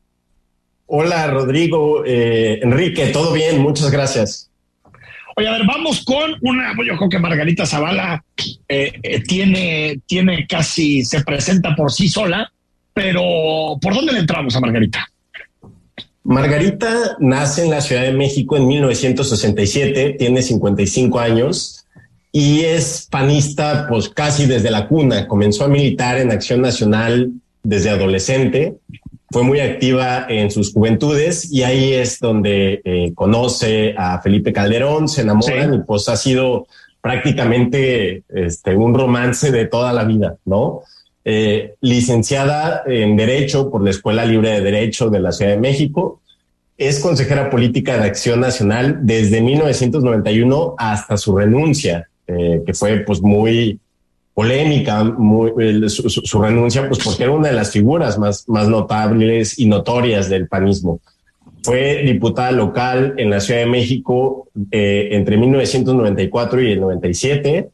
[0.86, 4.50] Hola, Rodrigo, eh, Enrique, todo bien, muchas gracias.
[5.36, 8.24] Oye, a ver, vamos con una, yo creo que Margarita Zavala
[8.70, 12.50] eh, eh, tiene, tiene casi, se presenta por sí sola,
[12.94, 15.08] pero ¿por dónde le entramos a Margarita?
[16.28, 21.86] Margarita nace en la Ciudad de México en 1967, tiene 55 años
[22.34, 25.26] y es panista pues casi desde la cuna.
[25.26, 27.32] Comenzó a militar en Acción Nacional
[27.64, 28.76] desde adolescente,
[29.32, 35.08] fue muy activa en sus juventudes y ahí es donde eh, conoce a Felipe Calderón,
[35.08, 36.68] se enamoran y pues ha sido
[37.00, 40.82] prácticamente este, un romance de toda la vida, ¿no?
[41.30, 46.22] Eh, licenciada en Derecho por la Escuela Libre de Derecho de la Ciudad de México.
[46.78, 53.22] Es consejera política de Acción Nacional desde 1991 hasta su renuncia, eh, que fue pues
[53.22, 53.78] muy
[54.34, 59.66] polémica, muy, su, renuncia, pues porque era una de las figuras más, más notables y
[59.66, 61.02] notorias del panismo.
[61.62, 67.70] fue diputada local en la Ciudad de México eh, entre 1994 y el 97.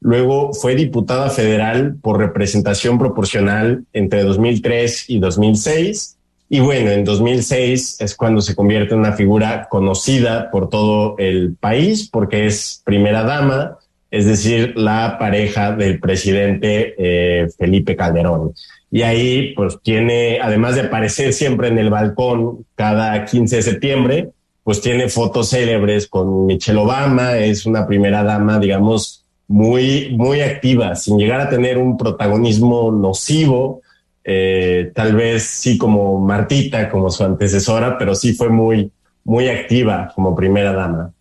[0.00, 6.16] Luego fue diputada federal por representación proporcional entre 2003 y 2006.
[6.48, 11.56] Y bueno, en 2006 es cuando se convierte en una figura conocida por todo el
[11.58, 13.78] país porque es primera dama,
[14.10, 18.52] es decir, la pareja del presidente eh, Felipe Calderón.
[18.90, 24.28] Y ahí pues tiene, además de aparecer siempre en el balcón cada 15 de septiembre,
[24.62, 30.94] pues tiene fotos célebres con Michelle Obama, es una primera dama, digamos, muy, muy activa,
[30.96, 33.82] sin llegar a tener un protagonismo nocivo,
[34.24, 38.90] eh, tal vez sí como Martita, como su antecesora, pero sí fue muy,
[39.24, 41.12] muy activa como primera dama.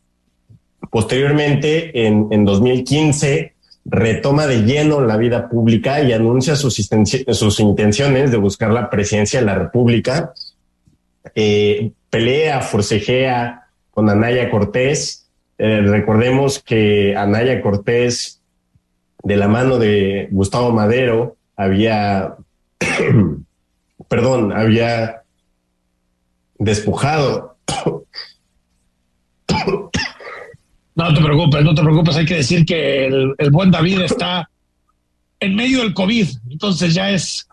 [0.90, 6.80] Posteriormente, en, en 2015, retoma de lleno la vida pública y anuncia sus,
[7.60, 10.34] intenciones de buscar la presidencia de la República.
[11.36, 15.25] Eh, pelea, forcejea con Anaya Cortés.
[15.58, 18.42] Eh, recordemos que Anaya Cortés,
[19.24, 22.36] de la mano de Gustavo Madero, había,
[24.08, 25.22] perdón, había
[26.58, 27.56] despojado
[30.96, 32.16] no te preocupes, no te preocupes.
[32.16, 34.50] Hay que decir que el, buen David está
[35.40, 37.48] en medio del COVID, entonces ya es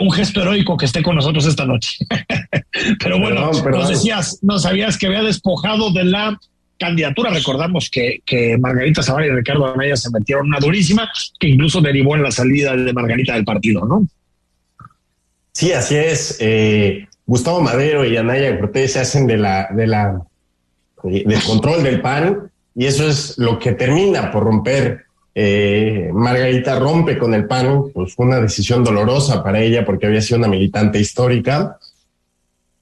[0.00, 2.06] un gesto heroico que esté con nosotros esta noche.
[2.98, 6.38] Pero bueno, nos decías, no sabías que había despojado de la
[6.78, 7.30] candidatura.
[7.30, 12.16] Recordamos que, que Margarita Zavala y Ricardo Anaya se metieron una durísima que incluso derivó
[12.16, 14.06] en la salida de Margarita del partido, ¿no?
[15.52, 16.36] Sí, así es.
[16.40, 20.20] Eh, Gustavo Madero y Anaya Cortés se hacen de la, de la,
[21.02, 25.04] del control del PAN y eso es lo que termina por romper.
[25.36, 30.20] Eh, Margarita rompe con el PAN, pues fue una decisión dolorosa para ella porque había
[30.20, 31.78] sido una militante histórica.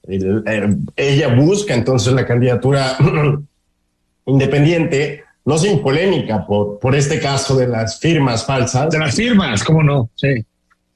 [0.08, 2.96] Eh, ella busca entonces la candidatura
[4.26, 8.90] independiente, no sin polémica por, por este caso de las firmas falsas.
[8.90, 10.44] De las firmas, cómo no, sí.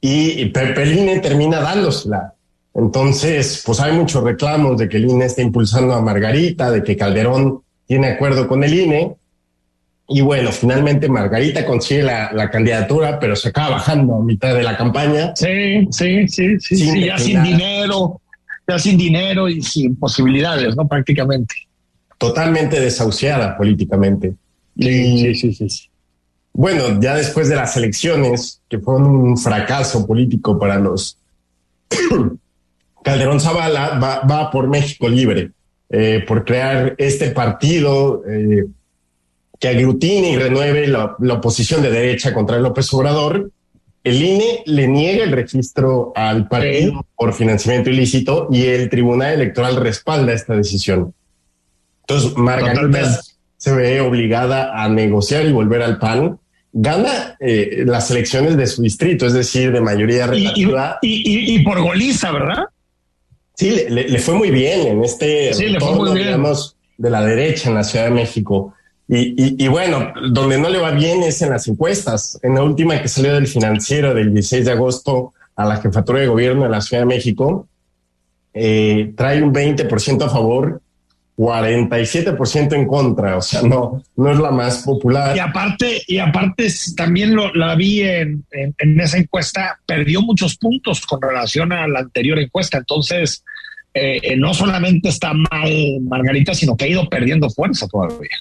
[0.00, 2.34] Y, y Pepeline termina dándosela.
[2.76, 6.94] Entonces, pues hay muchos reclamos de que el INE está impulsando a Margarita, de que
[6.94, 9.16] Calderón tiene acuerdo con el INE.
[10.08, 14.76] Y bueno, finalmente Margarita consigue la, candidatura, pero se acaba bajando a mitad de la
[14.76, 15.34] campaña.
[15.34, 18.20] Sí, sí, sí, sí, sin ya sin dinero,
[18.68, 20.86] ya sin dinero y sin posibilidades, ¿no?
[20.86, 21.54] Prácticamente.
[22.18, 24.34] Totalmente desahuciada políticamente.
[24.78, 25.90] Sí, sí, sí, sí,
[26.52, 31.18] Bueno, ya después de las elecciones, que fueron un fracaso político para los
[33.02, 35.52] Calderón Zavala, va, va por México Libre.
[35.88, 38.64] Eh, por crear este partido eh,
[39.60, 43.52] que aglutine y renueve la, oposición de derecha contra López Obrador.
[44.02, 49.76] El INE le niega el registro al partido por financiamiento ilícito y el Tribunal Electoral
[49.76, 51.14] respalda esta decisión.
[52.08, 53.20] Entonces, Margarita
[53.56, 56.38] se ve obligada a negociar y volver al PAN.
[56.72, 60.98] Gana eh, las elecciones de su distrito, es decir, de mayoría relativa.
[61.02, 62.64] y por goliza, ¿verdad?
[63.56, 66.26] Sí, le, fue muy bien en este sí, le fue muy bien.
[66.26, 68.74] digamos, de la derecha en la Ciudad de México.
[69.08, 72.38] Y, y, bueno, donde no le va bien es en las encuestas.
[72.42, 76.26] En la última que salió del financiero del 16 de agosto a la jefatura de
[76.26, 77.66] gobierno de la Ciudad de México,
[78.52, 80.82] eh, trae un 20% a favor,
[81.36, 83.36] 47% en contra.
[83.36, 85.36] O sea, no, no es la más popular.
[85.36, 91.04] Y aparte, y aparte también lo, la vi en, en, esa encuesta, perdió muchos puntos
[91.06, 92.78] con relación a la anterior encuesta.
[92.78, 93.44] Entonces,
[93.92, 98.36] eh, no solamente está mal Margarita, sino que ha ido perdiendo fuerza todavía.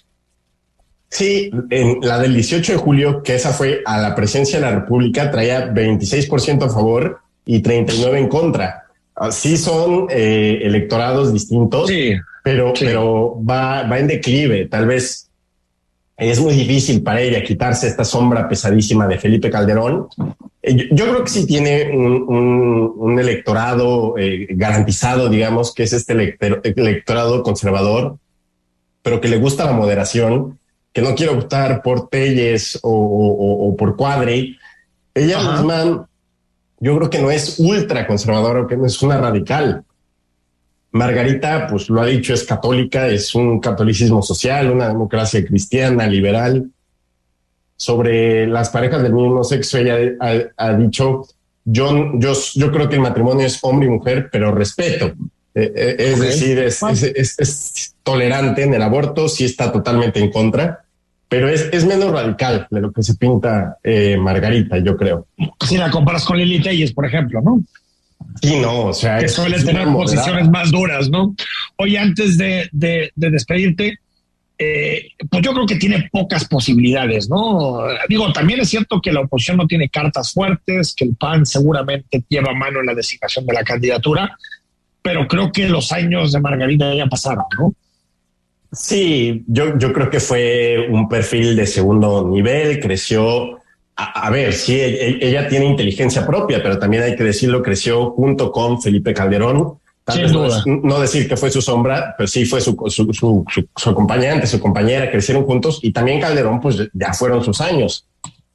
[1.10, 4.76] Sí, en la del 18 de julio, que esa fue a la presencia de la
[4.80, 8.84] República, traía 26% a favor y 39% en contra.
[9.32, 11.90] Sí son eh, electorados distintos,
[12.46, 14.68] pero, pero va, va en declive.
[14.68, 15.32] Tal vez
[16.16, 20.10] es muy difícil para ella quitarse esta sombra pesadísima de Felipe Calderón.
[20.62, 27.42] Eh, yo, creo que sí tiene un, electorado eh, garantizado, digamos, que es este electorado
[27.42, 28.18] conservador,
[29.02, 30.60] pero que le gusta la moderación,
[30.94, 34.56] que no quiere optar por Telles o, por Cuadri.
[35.16, 36.08] Ella misma,
[36.80, 39.84] yo creo que no es ultra conservadora, que no es una radical.
[40.96, 46.70] Margarita, pues lo ha dicho, es católica, es un catolicismo social, una democracia cristiana, liberal
[47.76, 49.98] sobre las parejas del mismo sexo, ella
[50.56, 51.28] ha, dicho,
[51.66, 55.08] yo, yo, yo creo que el matrimonio es hombre y mujer, pero respeto.
[55.54, 60.86] Eh, eh, es decir, es, es, tolerante en el aborto, sí está totalmente en contra,
[61.28, 65.28] pero es, es menos radical de lo que se pinta eh, Margarita, yo creo.
[65.68, 67.62] Si la comparas con Lili Telles, por ejemplo, ¿no?
[68.42, 69.20] Sí, no, o sea.
[69.20, 71.36] Que suele tener posiciones más duras, ¿no?
[71.78, 74.00] Oye, antes de, de, despedirte,
[74.58, 77.80] eh, pues yo creo que tiene pocas posibilidades, ¿no?
[78.08, 82.24] Digo, también es cierto que la oposición no tiene cartas fuertes, que el PAN seguramente
[82.30, 84.38] lleva mano en la designación de la candidatura,
[85.02, 87.74] pero creo que los años de Margarita ya pasaron, ¿no?
[88.72, 93.60] Sí, yo, yo creo que fue un perfil de segundo nivel, creció.
[93.98, 98.12] A, ver, sí, e, e, ella, tiene inteligencia propia, pero también hay que decirlo, creció
[98.12, 99.80] junto con Felipe Calderón.
[100.04, 100.32] Tal
[100.84, 104.60] no, decir que fue su sombra, pero sí fue su, su, su, su, acompañante, su
[104.60, 108.06] compañera, crecieron juntos y también Calderón, pues ya fueron sus años.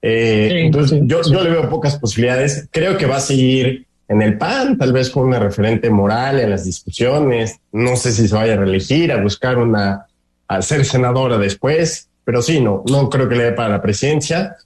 [0.03, 2.69] Eh, entonces, yo, yo le veo pocas posibilidades.
[2.71, 6.51] Creo que va a seguir en el PAN, tal vez con una referente moral en
[6.51, 7.59] las discusiones.
[7.73, 10.07] No sé si se vaya a reelegir, a buscar una
[10.49, 14.57] a ser senadora después, pero sí, no, no creo que le dé para la presidencia.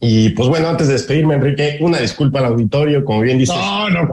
[0.00, 3.56] Y pues bueno, antes de despedirme, Enrique, una disculpa al auditorio, como bien dices.
[3.56, 4.08] No, no,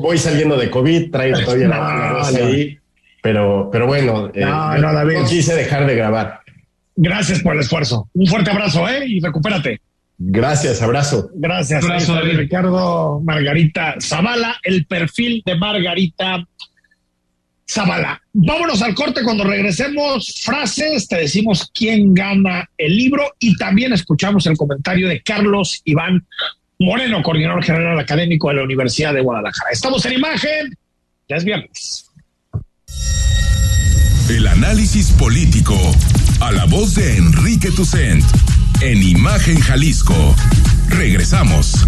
[0.00, 2.78] Voy saliendo de COVID, traigo todavía la, voz ahí,
[3.22, 6.40] pero, pero bueno, eh, no, quise dejar de grabar.
[6.96, 8.08] Gracias por el esfuerzo.
[8.14, 9.04] Un fuerte abrazo, ¿eh?
[9.06, 9.80] Y recupérate.
[10.18, 11.30] Gracias, abrazo.
[11.34, 11.82] Gracias.
[11.82, 16.44] Abrazo, Ricardo Margarita Zavala, el perfil de Margarita
[17.70, 18.20] Zavala.
[18.32, 20.40] Vámonos al corte cuando regresemos.
[20.42, 26.26] Frases, te decimos quién gana el libro y también escuchamos el comentario de Carlos Iván
[26.80, 29.70] Moreno, coordinador general académico de la Universidad de Guadalajara.
[29.70, 30.76] Estamos en imagen,
[31.28, 32.06] ya es viernes.
[34.28, 35.76] El análisis político
[36.40, 38.24] a la voz de Enrique Tucent
[38.80, 40.34] en Imagen Jalisco.
[40.88, 41.86] Regresamos.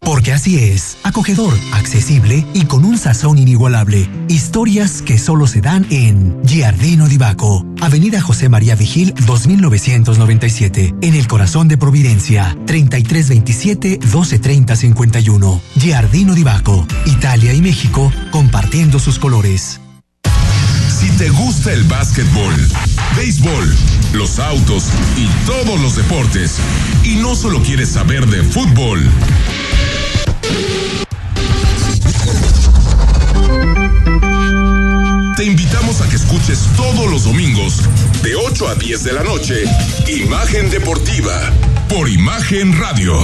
[0.00, 4.08] Porque así es, acogedor, accesible y con un sazón inigualable.
[4.28, 11.14] Historias que solo se dan en Giardino di Baco, Avenida José María Vigil 2997, en
[11.14, 15.60] el corazón de Providencia, 3327 1230 51.
[15.76, 19.80] Giardino di Baco, Italia y México compartiendo sus colores.
[20.88, 22.54] Si te gusta el básquetbol,
[23.16, 23.76] béisbol,
[24.14, 24.84] los autos
[25.16, 26.56] y todos los deportes,
[27.04, 29.00] y no solo quieres saber de fútbol,
[35.40, 37.80] te invitamos a que escuches todos los domingos,
[38.22, 39.64] de 8 a 10 de la noche,
[40.06, 41.32] Imagen Deportiva,
[41.88, 43.14] por Imagen Radio,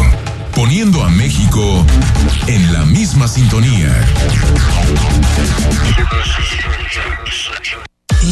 [0.55, 1.85] poniendo a México
[2.47, 3.93] en la misma sintonía.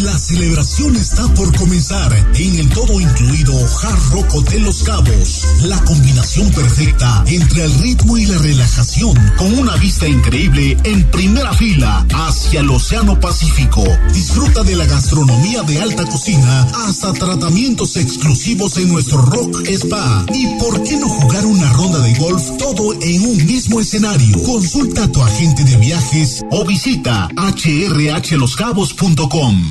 [0.03, 5.47] La celebración está por comenzar en el todo incluido Hard Rock Hotel Los Cabos.
[5.63, 11.53] La combinación perfecta entre el ritmo y la relajación con una vista increíble en primera
[11.53, 13.85] fila hacia el Océano Pacífico.
[14.13, 20.27] Disfruta de la gastronomía de alta cocina hasta tratamientos exclusivos en nuestro Rock Spa.
[20.35, 24.43] ¿Y por qué no jugar una ronda de golf todo en un mismo escenario?
[24.43, 29.71] Consulta a tu agente de viajes o visita hrhloscabos.com.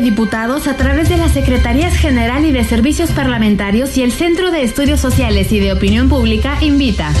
[0.00, 4.50] De Diputados, a través de las Secretarías General y de Servicios Parlamentarios y el Centro
[4.50, 7.12] de Estudios Sociales y de Opinión Pública, invita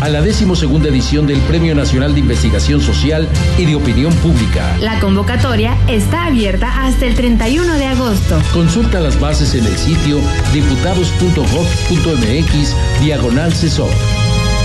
[0.00, 4.76] a la decimosegunda edición del Premio Nacional de Investigación Social y de Opinión Pública.
[4.80, 8.38] La convocatoria está abierta hasta el 31 de agosto.
[8.52, 10.20] Consulta las bases en el sitio
[10.52, 13.90] diputados.gov.mx diagonal CESOP.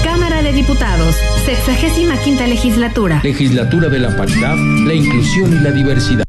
[0.03, 3.21] Cámara de Diputados, 65 legislatura.
[3.23, 6.28] Legislatura de la paridad, la inclusión y la diversidad.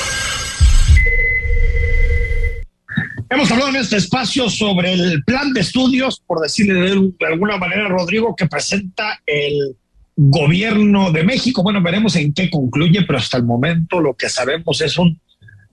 [3.31, 7.87] Hemos hablado en este espacio sobre el plan de estudios, por decirle de alguna manera,
[7.87, 9.77] Rodrigo, que presenta el
[10.17, 11.63] gobierno de México.
[11.63, 15.17] Bueno, veremos en qué concluye, pero hasta el momento lo que sabemos es un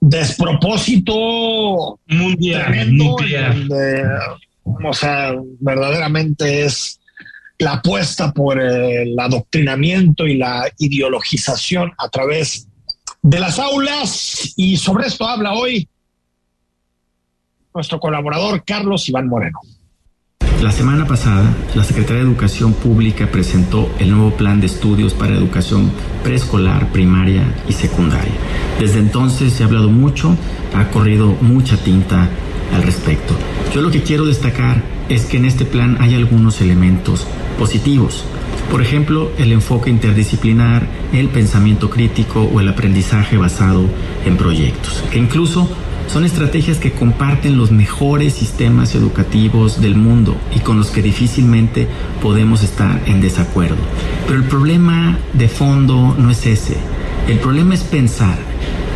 [0.01, 3.17] despropósito mundial, tremendo,
[4.65, 7.01] o sea, verdaderamente es
[7.59, 12.69] la apuesta por el adoctrinamiento y la ideologización a través
[13.21, 14.53] de las aulas.
[14.55, 15.89] Y sobre esto habla hoy
[17.79, 19.61] nuestro colaborador Carlos Iván Moreno.
[20.61, 25.37] La semana pasada, la Secretaría de Educación Pública presentó el nuevo plan de estudios para
[25.37, 25.93] educación
[26.25, 28.33] preescolar, primaria y secundaria.
[28.81, 30.37] Desde entonces se ha hablado mucho,
[30.75, 32.29] ha corrido mucha tinta
[32.75, 33.35] al respecto.
[33.73, 37.29] Yo lo que quiero destacar es que en este plan hay algunos elementos
[37.61, 38.25] positivos.
[38.73, 43.85] Por ejemplo, el enfoque interdisciplinar, el pensamiento crítico o el aprendizaje basado
[44.27, 45.71] en proyectos, que incluso
[46.09, 51.87] son estrategias que comparten los mejores sistemas educativos del mundo y con los que difícilmente
[52.23, 53.77] podemos estar en desacuerdo.
[54.27, 56.77] Pero el problema de fondo no es ese.
[57.29, 58.39] El problema es pensar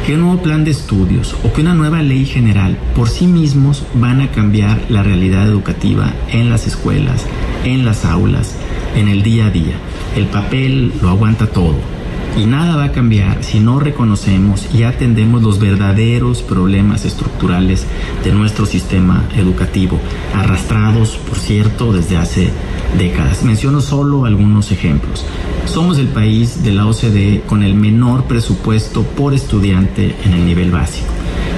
[0.07, 3.85] que un nuevo plan de estudios o que una nueva ley general por sí mismos
[3.95, 7.27] van a cambiar la realidad educativa en las escuelas,
[7.65, 8.55] en las aulas,
[8.97, 9.77] en el día a día.
[10.17, 12.02] El papel lo aguanta todo
[12.37, 17.87] y nada va a cambiar si no reconocemos y atendemos los verdaderos problemas estructurales
[18.25, 19.99] de nuestro sistema educativo,
[20.35, 22.51] arrastrados, por cierto, desde hace
[22.99, 23.43] décadas.
[23.43, 25.25] Menciono solo algunos ejemplos.
[25.67, 30.71] Somos el país de la OCDE con el menor presupuesto por estudiante en el nivel
[30.71, 31.13] básico.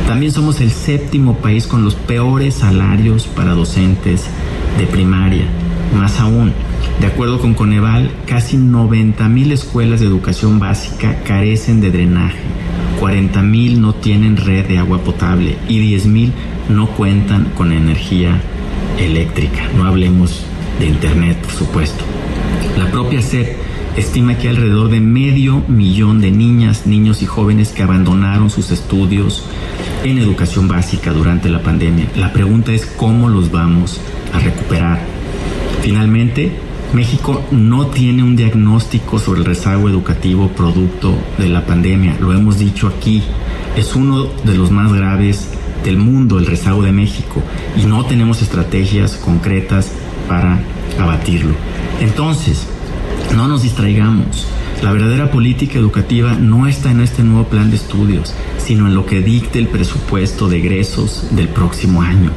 [0.06, 4.24] También somos el séptimo país con los peores salarios para docentes
[4.78, 5.46] de primaria.
[5.96, 6.52] Más aún,
[7.00, 12.38] de acuerdo con Coneval, casi 90.000 escuelas de educación básica carecen de drenaje,
[13.00, 16.32] 40.000 no tienen red de agua potable y 10.000
[16.70, 18.40] no cuentan con energía
[18.98, 19.68] eléctrica.
[19.76, 20.44] No hablemos
[20.78, 22.04] de Internet, por supuesto.
[22.78, 23.56] La propia SEP
[23.96, 29.44] estima que alrededor de medio millón de niñas, niños y jóvenes que abandonaron sus estudios
[30.02, 32.06] en educación básica durante la pandemia.
[32.16, 34.00] La pregunta es cómo los vamos
[34.32, 35.00] a recuperar.
[35.82, 36.52] Finalmente,
[36.94, 42.16] México no tiene un diagnóstico sobre el rezago educativo producto de la pandemia.
[42.20, 43.20] Lo hemos dicho aquí.
[43.76, 45.48] Es uno de los más graves
[45.82, 47.42] del mundo, el rezago de México.
[47.76, 49.90] Y no tenemos estrategias concretas
[50.28, 50.60] para
[51.00, 51.54] abatirlo.
[52.00, 52.68] Entonces,
[53.34, 54.46] no nos distraigamos.
[54.80, 59.04] La verdadera política educativa no está en este nuevo plan de estudios, sino en lo
[59.04, 62.30] que dicte el presupuesto de egresos del próximo año.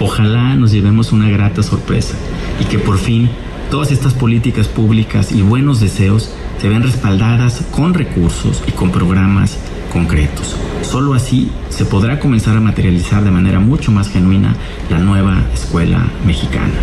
[0.00, 2.16] Ojalá nos llevemos una grata sorpresa
[2.60, 3.30] y que por fin
[3.70, 9.56] todas estas políticas públicas y buenos deseos se ven respaldadas con recursos y con programas
[9.92, 10.56] concretos.
[10.82, 14.56] Solo así se podrá comenzar a materializar de manera mucho más genuina
[14.90, 16.74] la nueva escuela mexicana.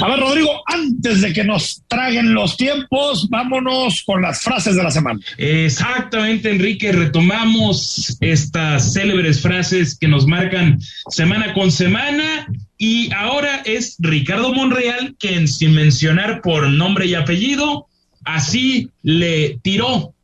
[0.00, 4.82] A ver, Rodrigo, antes de que nos traguen los tiempos, vámonos con las frases de
[4.84, 5.18] la semana.
[5.36, 10.78] Exactamente, Enrique, retomamos estas célebres frases que nos marcan
[11.08, 12.46] semana con semana.
[12.82, 17.88] Y ahora es Ricardo Monreal quien, sin mencionar por nombre y apellido,
[18.24, 20.14] así le tiró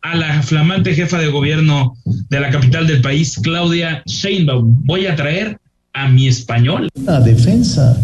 [0.00, 1.94] a la flamante jefa de gobierno
[2.30, 4.86] de la capital del país, Claudia Sheinbaum.
[4.86, 5.58] Voy a traer
[5.92, 6.88] a mi español.
[7.04, 7.94] La defensa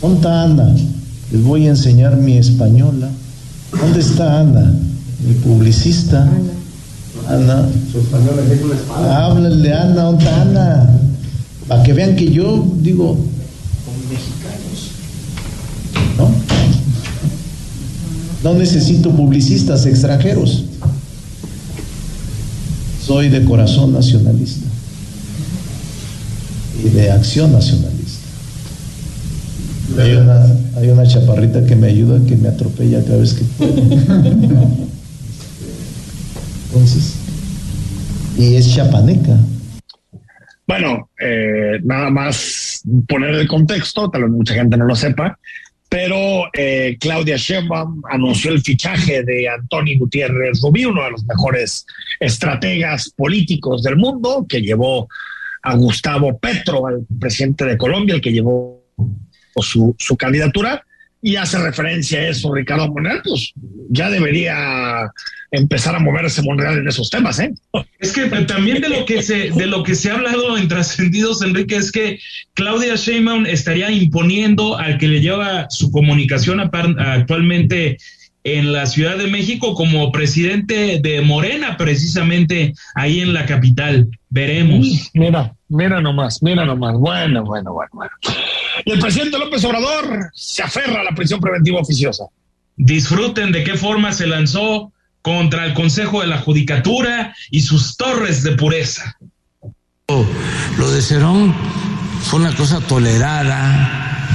[0.00, 0.74] ¿Dónde está Ana?
[1.30, 3.08] Les voy a enseñar mi española.
[3.70, 4.74] ¿Dónde está Ana?
[5.24, 6.28] Mi publicista.
[7.28, 7.68] Ana.
[7.92, 8.60] Su española es
[8.90, 11.00] Háblale, Ana, ¿dónde está Ana?
[11.72, 14.90] Para que vean que yo digo, con mexicanos.
[16.18, 16.28] ¿No?
[18.44, 20.64] No necesito publicistas extranjeros.
[23.06, 24.66] Soy de corazón nacionalista
[26.84, 28.20] y de acción nacionalista.
[29.98, 30.44] Hay una,
[30.76, 33.44] hay una chaparrita que me ayuda, que me atropella cada vez que
[36.68, 37.14] Entonces,
[38.36, 39.38] y es chapaneca.
[40.72, 45.38] Bueno, eh, nada más poner el contexto, tal vez mucha gente no lo sepa,
[45.86, 51.84] pero eh, Claudia Sheinbaum anunció el fichaje de Antonio Gutiérrez Rubí, uno de los mejores
[52.18, 55.08] estrategas políticos del mundo, que llevó
[55.62, 58.82] a Gustavo Petro, al presidente de Colombia, el que llevó
[59.56, 60.86] su, su candidatura
[61.22, 63.52] y hace referencia a eso Ricardo Monreal, pues
[63.88, 65.10] ya debería
[65.52, 67.54] empezar a moverse Monreal en esos temas, ¿eh?
[68.00, 71.42] Es que también de lo que se, de lo que se ha hablado en trascendidos,
[71.42, 72.18] Enrique, es que
[72.54, 77.98] Claudia Sheinbaum estaría imponiendo al que le lleva su comunicación actualmente
[78.44, 84.08] en la Ciudad de México como presidente de Morena, precisamente ahí en la capital.
[84.30, 85.10] Veremos.
[85.14, 86.94] Mira, mira nomás, mira nomás.
[86.94, 88.12] Bueno, bueno, bueno, bueno.
[88.84, 92.24] Y el presidente López Obrador se aferra a la prisión preventiva oficiosa.
[92.76, 98.42] Disfruten de qué forma se lanzó contra el Consejo de la Judicatura y sus torres
[98.42, 99.16] de pureza.
[100.78, 101.54] Lo de Cerón
[102.22, 104.28] fue una cosa tolerada,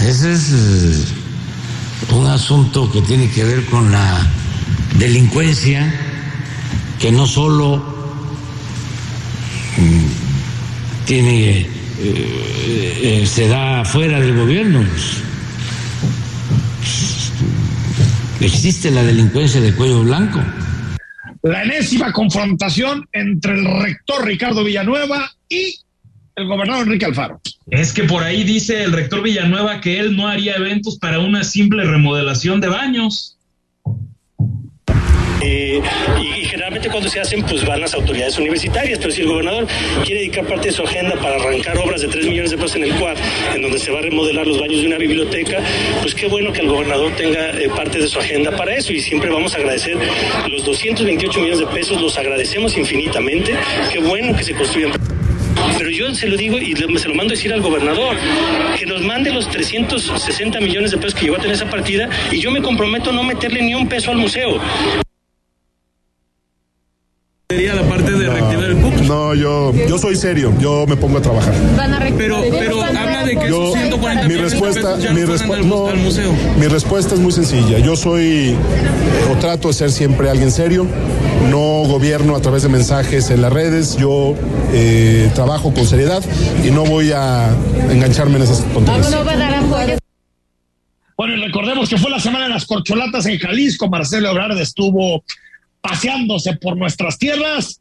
[0.00, 4.26] es pues es eh, un asunto que tiene que ver con la
[4.98, 5.92] delincuencia,
[6.98, 7.76] que no solo
[9.76, 14.84] mm, tiene eh, eh, se da fuera del gobierno.
[18.40, 20.40] Existe la delincuencia de cuello blanco.
[21.42, 25.76] La enésima confrontación entre el rector Ricardo Villanueva y
[26.34, 27.40] el gobernador Enrique Alfaro.
[27.70, 31.44] Es que por ahí dice el rector Villanueva que él no haría eventos para una
[31.44, 33.36] simple remodelación de baños.
[35.42, 35.80] Eh,
[36.20, 39.66] y, generalmente cuando se hacen, pues van las autoridades universitarias, pero si el gobernador
[40.04, 42.84] quiere dedicar parte de su agenda para arrancar obras de 3 millones de pesos en
[42.84, 43.16] el CUAD,
[43.54, 45.58] en donde se va a remodelar los baños de una biblioteca,
[46.02, 49.00] pues qué bueno que el gobernador tenga eh, parte de su agenda para eso y
[49.00, 49.96] siempre vamos a agradecer
[50.50, 53.54] los 228 millones de pesos, los agradecemos infinitamente,
[53.90, 54.92] qué bueno que se construyan.
[55.78, 58.16] Pero yo se lo digo y se lo mando a decir al gobernador,
[58.78, 62.40] que nos mande los 360 millones de pesos que llevó a tener esa partida y
[62.40, 64.60] yo me comprometo a no meterle ni un peso al museo.
[68.32, 68.94] Reactivar el PUC.
[69.02, 71.54] No, yo, yo soy serio, yo me pongo a trabajar.
[72.16, 75.54] Pero, pero habla de que Yo- esos 140 mi respuesta, pesos ya mi, no respu-
[75.54, 76.32] al, no, al museo.
[76.58, 77.78] mi respuesta es muy sencilla.
[77.78, 78.56] Yo soy
[79.32, 80.86] o trato de ser siempre alguien serio.
[81.50, 83.96] No gobierno a través de mensajes en las redes.
[83.96, 84.34] Yo
[84.72, 86.22] eh, trabajo con seriedad
[86.64, 87.50] y no voy a
[87.90, 89.10] engancharme en esas tonterías.
[91.16, 93.88] Bueno, y recordemos que fue la semana de las corcholatas en Jalisco.
[93.88, 95.22] Marcelo Ebrard estuvo
[95.80, 97.80] paseándose por nuestras tierras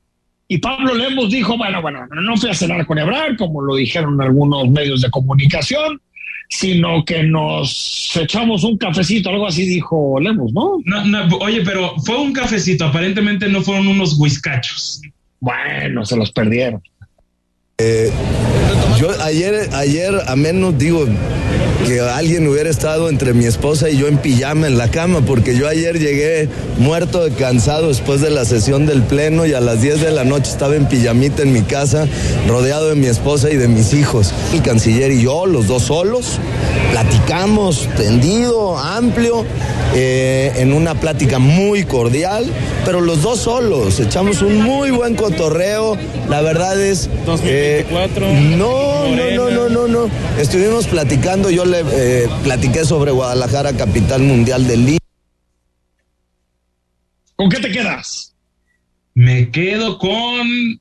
[0.52, 4.22] y Pablo Lemos dijo, bueno, bueno, no fui a cenar con Ebrard, como lo dijeron
[4.22, 6.02] algunos medios de comunicación,
[6.49, 10.80] sino que nos echamos un cafecito, algo así dijo Lemos, ¿no?
[10.84, 15.02] No, no, oye, pero fue un cafecito, aparentemente no fueron unos whiskachos.
[15.39, 16.84] Bueno, se los perdieron.
[17.78, 18.12] Eh,
[18.99, 21.08] yo ayer, ayer a menos digo
[21.88, 25.56] que alguien hubiera estado entre mi esposa y yo en pijama en la cama, porque
[25.56, 29.82] yo ayer llegué muerto de cansado después de la sesión del pleno y a las
[29.82, 32.08] 10 de la noche estaba en pijamita en mi casa,
[32.48, 34.34] rodeado de mi esposa y de mis hijos.
[34.54, 36.40] El canciller y yo, los dos solos,
[36.92, 39.46] platicamos tendido, amplio,
[39.96, 42.46] eh, en una plática muy cordial,
[42.86, 45.98] pero los dos solos, echamos un muy buen cotorreo,
[46.30, 47.10] la verdad es...
[47.44, 47.86] eh,
[48.58, 50.09] no, no, no, no, no, no.
[50.38, 55.05] Estuvimos platicando, yo le eh, platiqué sobre Guadalajara, capital mundial del libro.
[57.36, 58.36] ¿Con qué te quedas?
[59.13, 60.80] Me quedo con.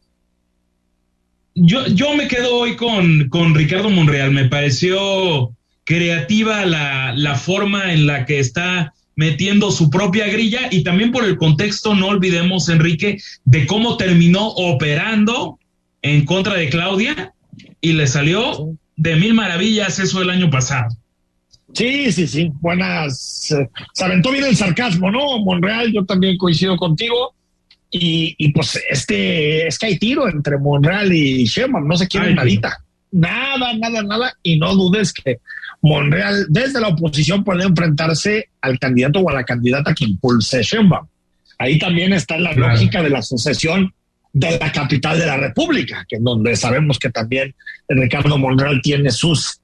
[1.55, 4.31] Yo, yo me quedo hoy con, con Ricardo Monreal.
[4.33, 10.83] Me pareció creativa la, la forma en la que está metiendo su propia grilla y
[10.83, 15.59] también por el contexto, no olvidemos, Enrique, de cómo terminó operando
[16.03, 17.35] en contra de Claudia
[17.81, 20.95] y le salió de mil maravillas eso el año pasado.
[21.73, 23.51] Sí, sí, sí, buenas.
[23.53, 25.39] eh, se aventó bien el sarcasmo, ¿no?
[25.39, 27.35] Monreal, yo también coincido contigo.
[27.91, 32.35] Y, y pues este, es que hay tiro entre Monreal y Sheinbaum, no se quieren
[32.37, 32.77] nadita.
[33.11, 34.33] Nada, nada, nada.
[34.43, 35.39] Y no dudes que
[35.81, 41.07] Monreal, desde la oposición, puede enfrentarse al candidato o a la candidata que impulse Sheinbaum.
[41.59, 42.75] Ahí también está la Claro.
[42.75, 43.93] lógica de la sucesión
[44.33, 47.55] de la capital de la República, que en donde sabemos que también
[47.89, 49.61] Ricardo Monreal tiene sus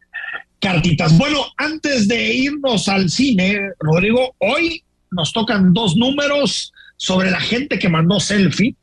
[0.60, 1.16] cartitas.
[1.16, 7.78] Bueno, antes de irnos al cine, Rodrigo, hoy nos tocan dos números sobre la gente
[7.78, 8.74] que mandó selfie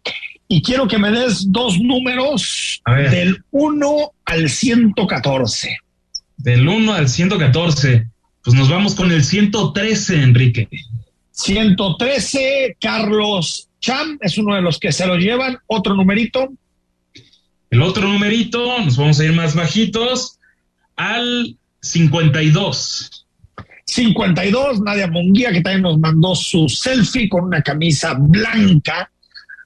[0.48, 5.78] y quiero que me des dos números del 1 al 114.
[6.38, 8.08] Del 1 al 114,
[8.44, 10.70] pues nos vamos con el 113, Enrique.
[11.32, 15.58] 113, Carlos Cham es uno de los que se lo llevan.
[15.68, 16.54] Otro numerito.
[17.70, 20.40] El otro numerito, nos vamos a ir más bajitos,
[20.96, 23.26] al 52.
[23.86, 29.12] 52, Nadia Munguía, que también nos mandó su selfie con una camisa blanca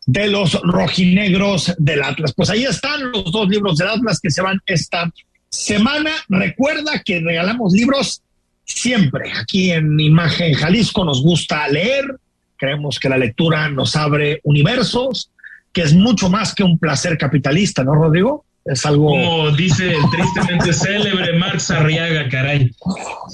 [0.07, 2.33] de los rojinegros del Atlas.
[2.35, 5.11] Pues ahí están los dos libros del Atlas que se van esta
[5.49, 6.11] semana.
[6.27, 8.23] Recuerda que regalamos libros
[8.65, 9.31] siempre.
[9.39, 12.17] Aquí en Imagen Jalisco nos gusta leer.
[12.57, 15.29] Creemos que la lectura nos abre universos,
[15.71, 18.43] que es mucho más que un placer capitalista, ¿no, Rodrigo?
[18.65, 19.07] Es algo...
[19.11, 22.69] Como dice el tristemente célebre Marx Arriaga, caray.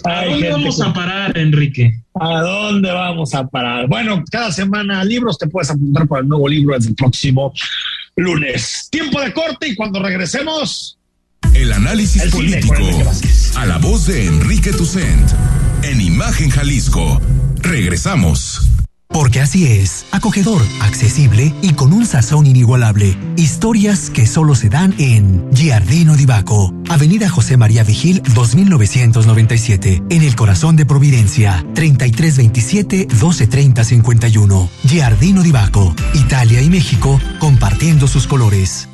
[0.04, 2.00] ¿A Hay dónde gente vamos que- a parar, Enrique?
[2.20, 3.88] ¿A dónde vamos a parar?
[3.88, 7.52] Bueno, cada semana libros te puedes apuntar para el nuevo libro desde el próximo
[8.16, 8.88] lunes.
[8.92, 11.00] Tiempo de corte y cuando regresemos,
[11.56, 12.76] El análisis El político.
[13.58, 15.32] A la voz de Enrique Tucent.
[15.84, 17.20] En Imagen Jalisco.
[17.62, 18.70] Regresamos.
[19.14, 23.16] Porque así es, acogedor, accesible y con un sazón inigualable.
[23.38, 30.24] Historias que solo se dan en Giardino di Baco, Avenida José María Vigil 2997, en
[30.24, 34.70] el corazón de Providencia, 3327 1230 51.
[34.88, 38.90] Giardino di Baco, Italia y México compartiendo sus colores.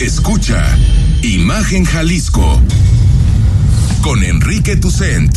[0.00, 0.64] Escucha
[1.22, 2.60] Imagen Jalisco
[4.02, 5.36] con Enrique Tucent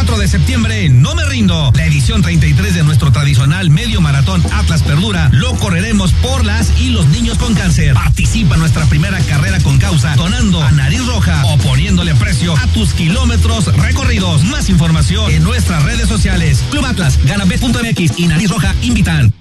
[0.00, 1.72] 4 de septiembre no me rindo.
[1.76, 6.88] La edición 33 de nuestro tradicional medio maratón Atlas Perdura lo correremos por las y
[6.88, 7.92] los niños con cáncer.
[7.92, 12.94] Participa nuestra primera carrera con causa donando a nariz roja o poniéndole precio a tus
[12.94, 14.42] kilómetros recorridos.
[14.44, 16.64] Más información en nuestras redes sociales.
[16.70, 19.34] Club Atlas, ganabet.mx y nariz roja invitan.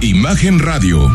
[0.00, 1.14] Imagen Radio,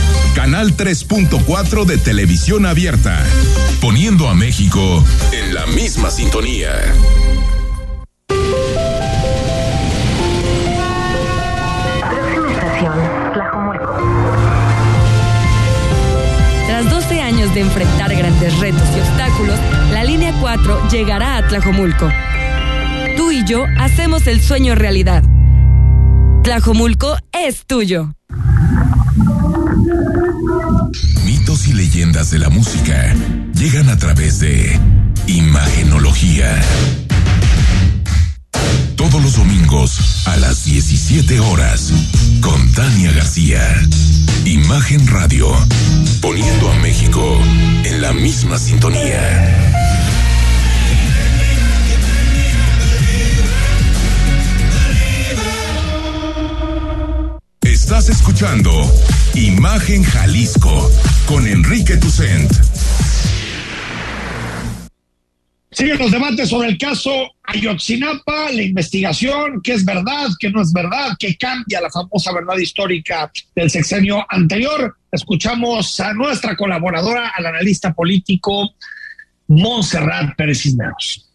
[0.35, 3.23] Canal 3.4 de televisión abierta,
[3.81, 5.03] poniendo a México
[5.33, 6.71] en la misma sintonía.
[12.09, 12.93] Próxima estación,
[13.33, 13.95] Tlajomulco.
[16.67, 19.59] Tras 12 años de enfrentar grandes retos y obstáculos,
[19.91, 22.09] la línea 4 llegará a Tlajomulco.
[23.17, 25.23] Tú y yo hacemos el sueño realidad.
[26.43, 28.13] Tlajomulco es tuyo.
[31.25, 33.15] Mitos y leyendas de la música
[33.55, 34.79] llegan a través de
[35.27, 36.59] Imagenología.
[38.95, 41.91] Todos los domingos a las 17 horas
[42.41, 43.61] con Tania García.
[44.45, 45.47] Imagen Radio,
[46.21, 47.39] poniendo a México
[47.83, 49.90] en la misma sintonía.
[57.91, 58.71] Estás escuchando
[59.35, 60.89] Imagen Jalisco
[61.25, 62.49] con Enrique Tucent.
[65.69, 67.11] Siguen los debates sobre el caso
[67.43, 72.55] Ayotzinapa, la investigación, qué es verdad, qué no es verdad, qué cambia la famosa verdad
[72.55, 74.95] histórica del sexenio anterior.
[75.11, 78.73] Escuchamos a nuestra colaboradora, al analista político
[79.47, 81.30] Montserrat Pérez Cisneros.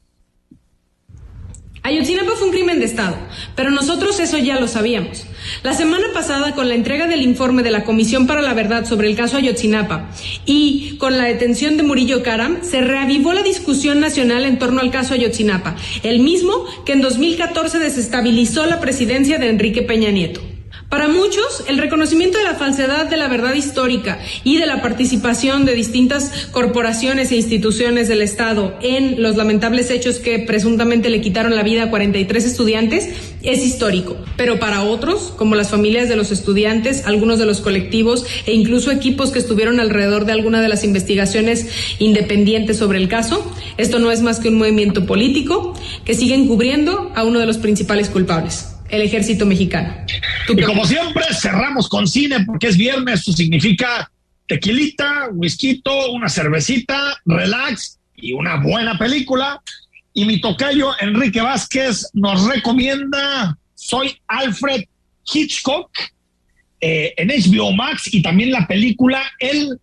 [1.86, 3.16] Ayotzinapa fue un crimen de Estado,
[3.54, 5.24] pero nosotros eso ya lo sabíamos.
[5.62, 9.08] La semana pasada, con la entrega del informe de la Comisión para la Verdad sobre
[9.08, 10.10] el caso Ayotzinapa
[10.46, 14.90] y con la detención de Murillo Karam, se reavivó la discusión nacional en torno al
[14.90, 20.55] caso Ayotzinapa, el mismo que en 2014 desestabilizó la presidencia de Enrique Peña Nieto.
[20.88, 25.64] Para muchos, el reconocimiento de la falsedad de la verdad histórica y de la participación
[25.64, 31.56] de distintas corporaciones e instituciones del Estado en los lamentables hechos que presuntamente le quitaron
[31.56, 33.08] la vida a 43 estudiantes
[33.42, 34.16] es histórico.
[34.36, 38.92] Pero para otros, como las familias de los estudiantes, algunos de los colectivos e incluso
[38.92, 41.66] equipos que estuvieron alrededor de alguna de las investigaciones
[41.98, 45.74] independientes sobre el caso, esto no es más que un movimiento político
[46.04, 50.05] que sigue encubriendo a uno de los principales culpables el ejército mexicano.
[50.48, 54.10] Y como siempre, cerramos con cine porque es viernes, eso significa
[54.46, 59.60] tequilita, whisky, una cervecita, relax y una buena película.
[60.12, 64.84] Y mi tocayo Enrique Vázquez nos recomienda Soy Alfred
[65.30, 65.90] Hitchcock
[66.80, 69.78] eh, en HBO Max y también la película El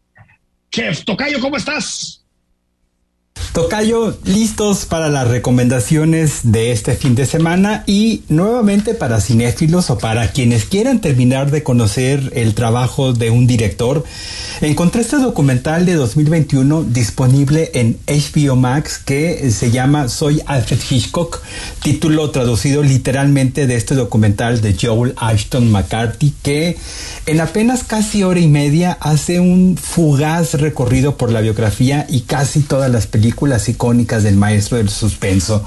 [0.71, 1.03] Chef.
[1.03, 2.22] Tocayo, ¿cómo estás?
[3.53, 9.99] Tocayo, listos para las recomendaciones de este fin de semana y nuevamente para cinéfilos o
[9.99, 14.05] para quienes quieran terminar de conocer el trabajo de un director.
[14.61, 21.43] Encontré este documental de 2021 disponible en HBO Max que se llama Soy Alfred Hitchcock,
[21.83, 26.77] título traducido literalmente de este documental de Joel Ashton McCarthy que
[27.27, 32.61] en apenas casi hora y media hace un fugaz recorrido por la biografía y casi
[32.61, 35.65] todas las películas películas icónicas del maestro del suspenso.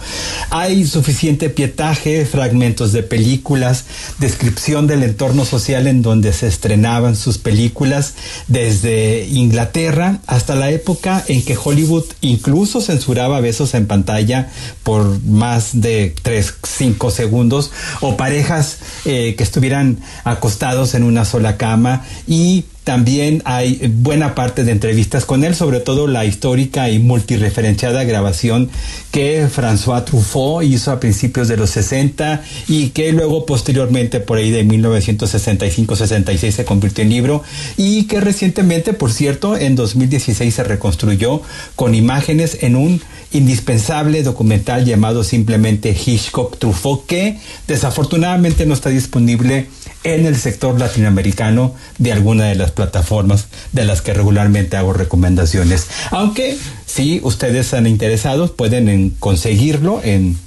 [0.48, 3.84] Hay suficiente pietaje, fragmentos de películas,
[4.18, 8.14] descripción del entorno social en donde se estrenaban sus películas,
[8.48, 14.48] desde Inglaterra hasta la época en que Hollywood incluso censuraba besos en pantalla
[14.82, 21.58] por más de 3, 5 segundos, o parejas eh, que estuvieran acostados en una sola
[21.58, 27.01] cama y también hay buena parte de entrevistas con él, sobre todo la histórica y
[27.01, 28.70] multireferenciada grabación
[29.11, 34.53] que François Truffaut hizo a principios de los 60 y que luego posteriormente por ahí
[34.53, 37.43] de 1965-66 se convirtió en libro
[37.76, 41.43] y que recientemente, por cierto, en 2016 se reconstruyó
[41.74, 49.66] con imágenes en un indispensable documental llamado simplemente Hitchcock Truffaut que desafortunadamente no está disponible
[50.07, 55.88] en el sector latinoamericano de alguna de las plataformas de las que regularmente hago recomendaciones.
[56.11, 60.38] Aunque si ustedes están interesados pueden conseguirlo en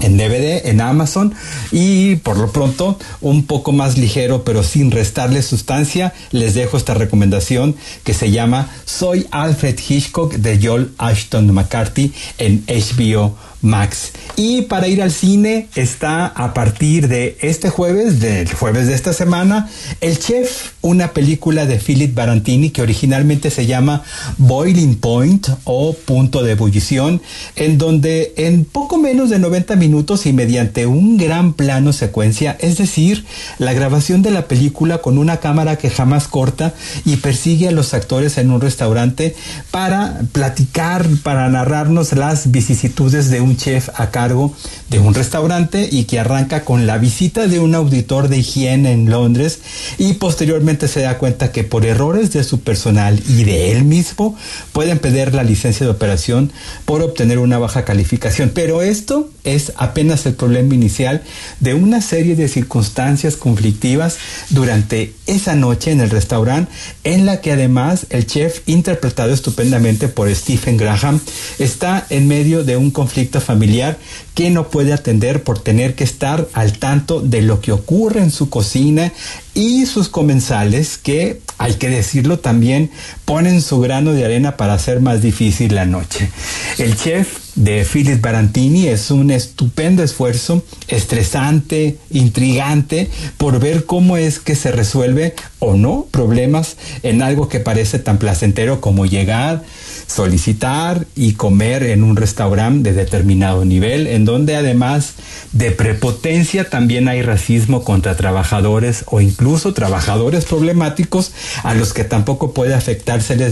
[0.00, 1.34] en DVD, en Amazon
[1.70, 6.94] y por lo pronto un poco más ligero pero sin restarle sustancia les dejo esta
[6.94, 14.12] recomendación que se llama Soy Alfred Hitchcock de Joel Ashton McCarthy en HBO Max.
[14.36, 19.12] Y para ir al cine está a partir de este jueves, del jueves de esta
[19.12, 19.68] semana,
[20.00, 24.02] El Chef, una película de Philip Barantini que originalmente se llama
[24.38, 27.22] Boiling Point o Punto de Ebullición,
[27.56, 32.76] en donde en poco menos de 90 minutos y mediante un gran plano secuencia, es
[32.76, 33.24] decir,
[33.58, 37.94] la grabación de la película con una cámara que jamás corta y persigue a los
[37.94, 39.34] actores en un restaurante
[39.70, 44.54] para platicar, para narrarnos las vicisitudes de un chef a cargo
[44.90, 49.10] de un restaurante y que arranca con la visita de un auditor de higiene en
[49.10, 49.60] Londres
[49.98, 54.36] y posteriormente se da cuenta que por errores de su personal y de él mismo
[54.72, 56.52] pueden pedir la licencia de operación
[56.84, 58.50] por obtener una baja calificación.
[58.54, 61.22] Pero esto es apenas el problema inicial
[61.60, 64.18] de una serie de circunstancias conflictivas
[64.50, 66.70] durante esa noche en el restaurante
[67.04, 71.20] en la que además el chef interpretado estupendamente por Stephen Graham
[71.58, 73.98] está en medio de un conflicto familiar
[74.34, 78.30] que no puede atender por tener que estar al tanto de lo que ocurre en
[78.30, 79.12] su cocina
[79.54, 82.90] y sus comensales que, hay que decirlo también,
[83.24, 86.30] ponen su grano de arena para hacer más difícil la noche.
[86.78, 94.40] El chef de Philip Barantini es un estupendo esfuerzo, estresante, intrigante, por ver cómo es
[94.40, 99.62] que se resuelve o no problemas en algo que parece tan placentero como llegar,
[100.06, 105.14] solicitar y comer en un restaurante de determinado nivel, en donde además
[105.52, 112.52] de prepotencia también hay racismo contra trabajadores o incluso trabajadores problemáticos a los que tampoco
[112.52, 112.74] puede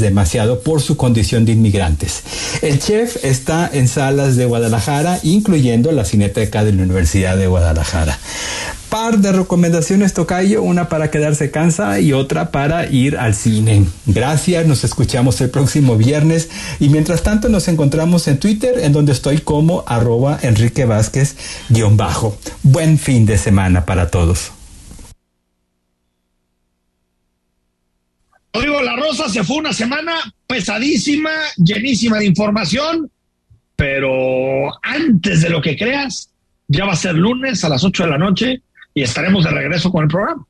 [0.01, 2.23] demasiado por su condición de inmigrantes.
[2.63, 8.19] El chef está en salas de Guadalajara, incluyendo la Cineteca de la Universidad de Guadalajara
[8.93, 13.87] par de recomendaciones, Tocayo, una para quedarse cansa y otra para ir al cine.
[14.05, 19.13] Gracias, nos escuchamos el próximo viernes y mientras tanto nos encontramos en Twitter en donde
[19.13, 21.37] estoy como arroba Enrique Vázquez
[21.71, 22.37] guion bajo.
[22.63, 24.53] Buen fin de semana para todos.
[28.53, 30.13] Rodrigo La Rosa se fue una semana
[30.47, 33.11] pesadísima, llenísima de información,
[33.77, 36.31] pero antes de lo que creas,
[36.69, 38.63] ya va a ser lunes a las 8 de la noche
[38.95, 40.47] y estaremos de regreso con el programa.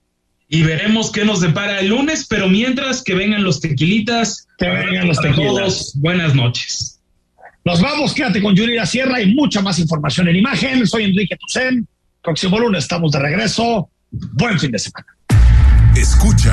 [0.48, 4.48] Y veremos qué nos depara el lunes, pero mientras que vengan los tequilitas.
[4.58, 5.92] Que vengan los tequilas.
[5.94, 7.00] buenas noches.
[7.64, 10.86] Nos vamos, quédate con Yuri Sierra y mucha más información en imagen.
[10.86, 11.86] Soy Enrique Tucen.
[12.20, 13.88] Próximo lunes estamos de regreso.
[14.10, 15.06] Buen fin de semana.
[15.96, 16.52] Escucha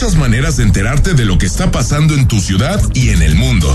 [0.00, 3.34] Muchas maneras de enterarte de lo que está pasando en tu ciudad y en el
[3.34, 3.74] mundo.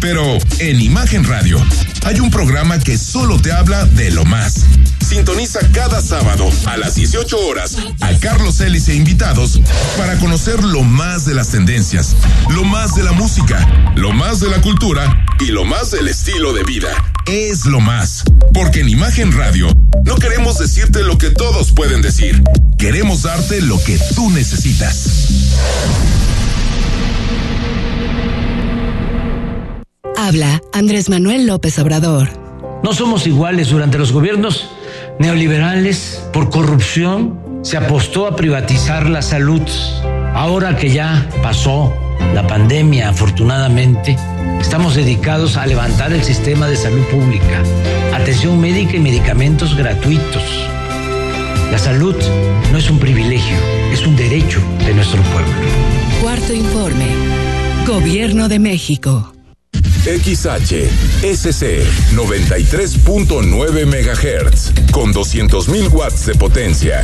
[0.00, 1.62] Pero en Imagen Radio
[2.06, 4.64] hay un programa que solo te habla de lo más.
[5.06, 9.60] Sintoniza cada sábado a las 18 horas a Carlos Ellis e invitados
[9.98, 12.16] para conocer lo más de las tendencias,
[12.48, 16.54] lo más de la música, lo más de la cultura y lo más del estilo
[16.54, 16.88] de vida.
[17.26, 18.24] Es lo más.
[18.54, 19.70] Porque en Imagen Radio
[20.06, 22.42] no queremos decirte lo que todos pueden decir.
[22.78, 25.27] Queremos darte lo que tú necesitas.
[30.28, 32.28] Habla Andrés Manuel López Obrador.
[32.82, 34.68] No somos iguales durante los gobiernos
[35.18, 37.60] neoliberales por corrupción.
[37.62, 39.62] Se apostó a privatizar la salud.
[40.34, 41.94] Ahora que ya pasó
[42.34, 44.16] la pandemia, afortunadamente,
[44.60, 47.62] estamos dedicados a levantar el sistema de salud pública,
[48.14, 50.77] atención médica y medicamentos gratuitos.
[51.70, 52.16] La salud
[52.72, 53.56] no es un privilegio,
[53.92, 55.52] es un derecho de nuestro pueblo.
[56.22, 57.06] Cuarto informe.
[57.86, 59.34] Gobierno de México.
[60.04, 60.88] XH
[61.22, 67.02] SC 93.9 MHz con 200.000 watts de potencia.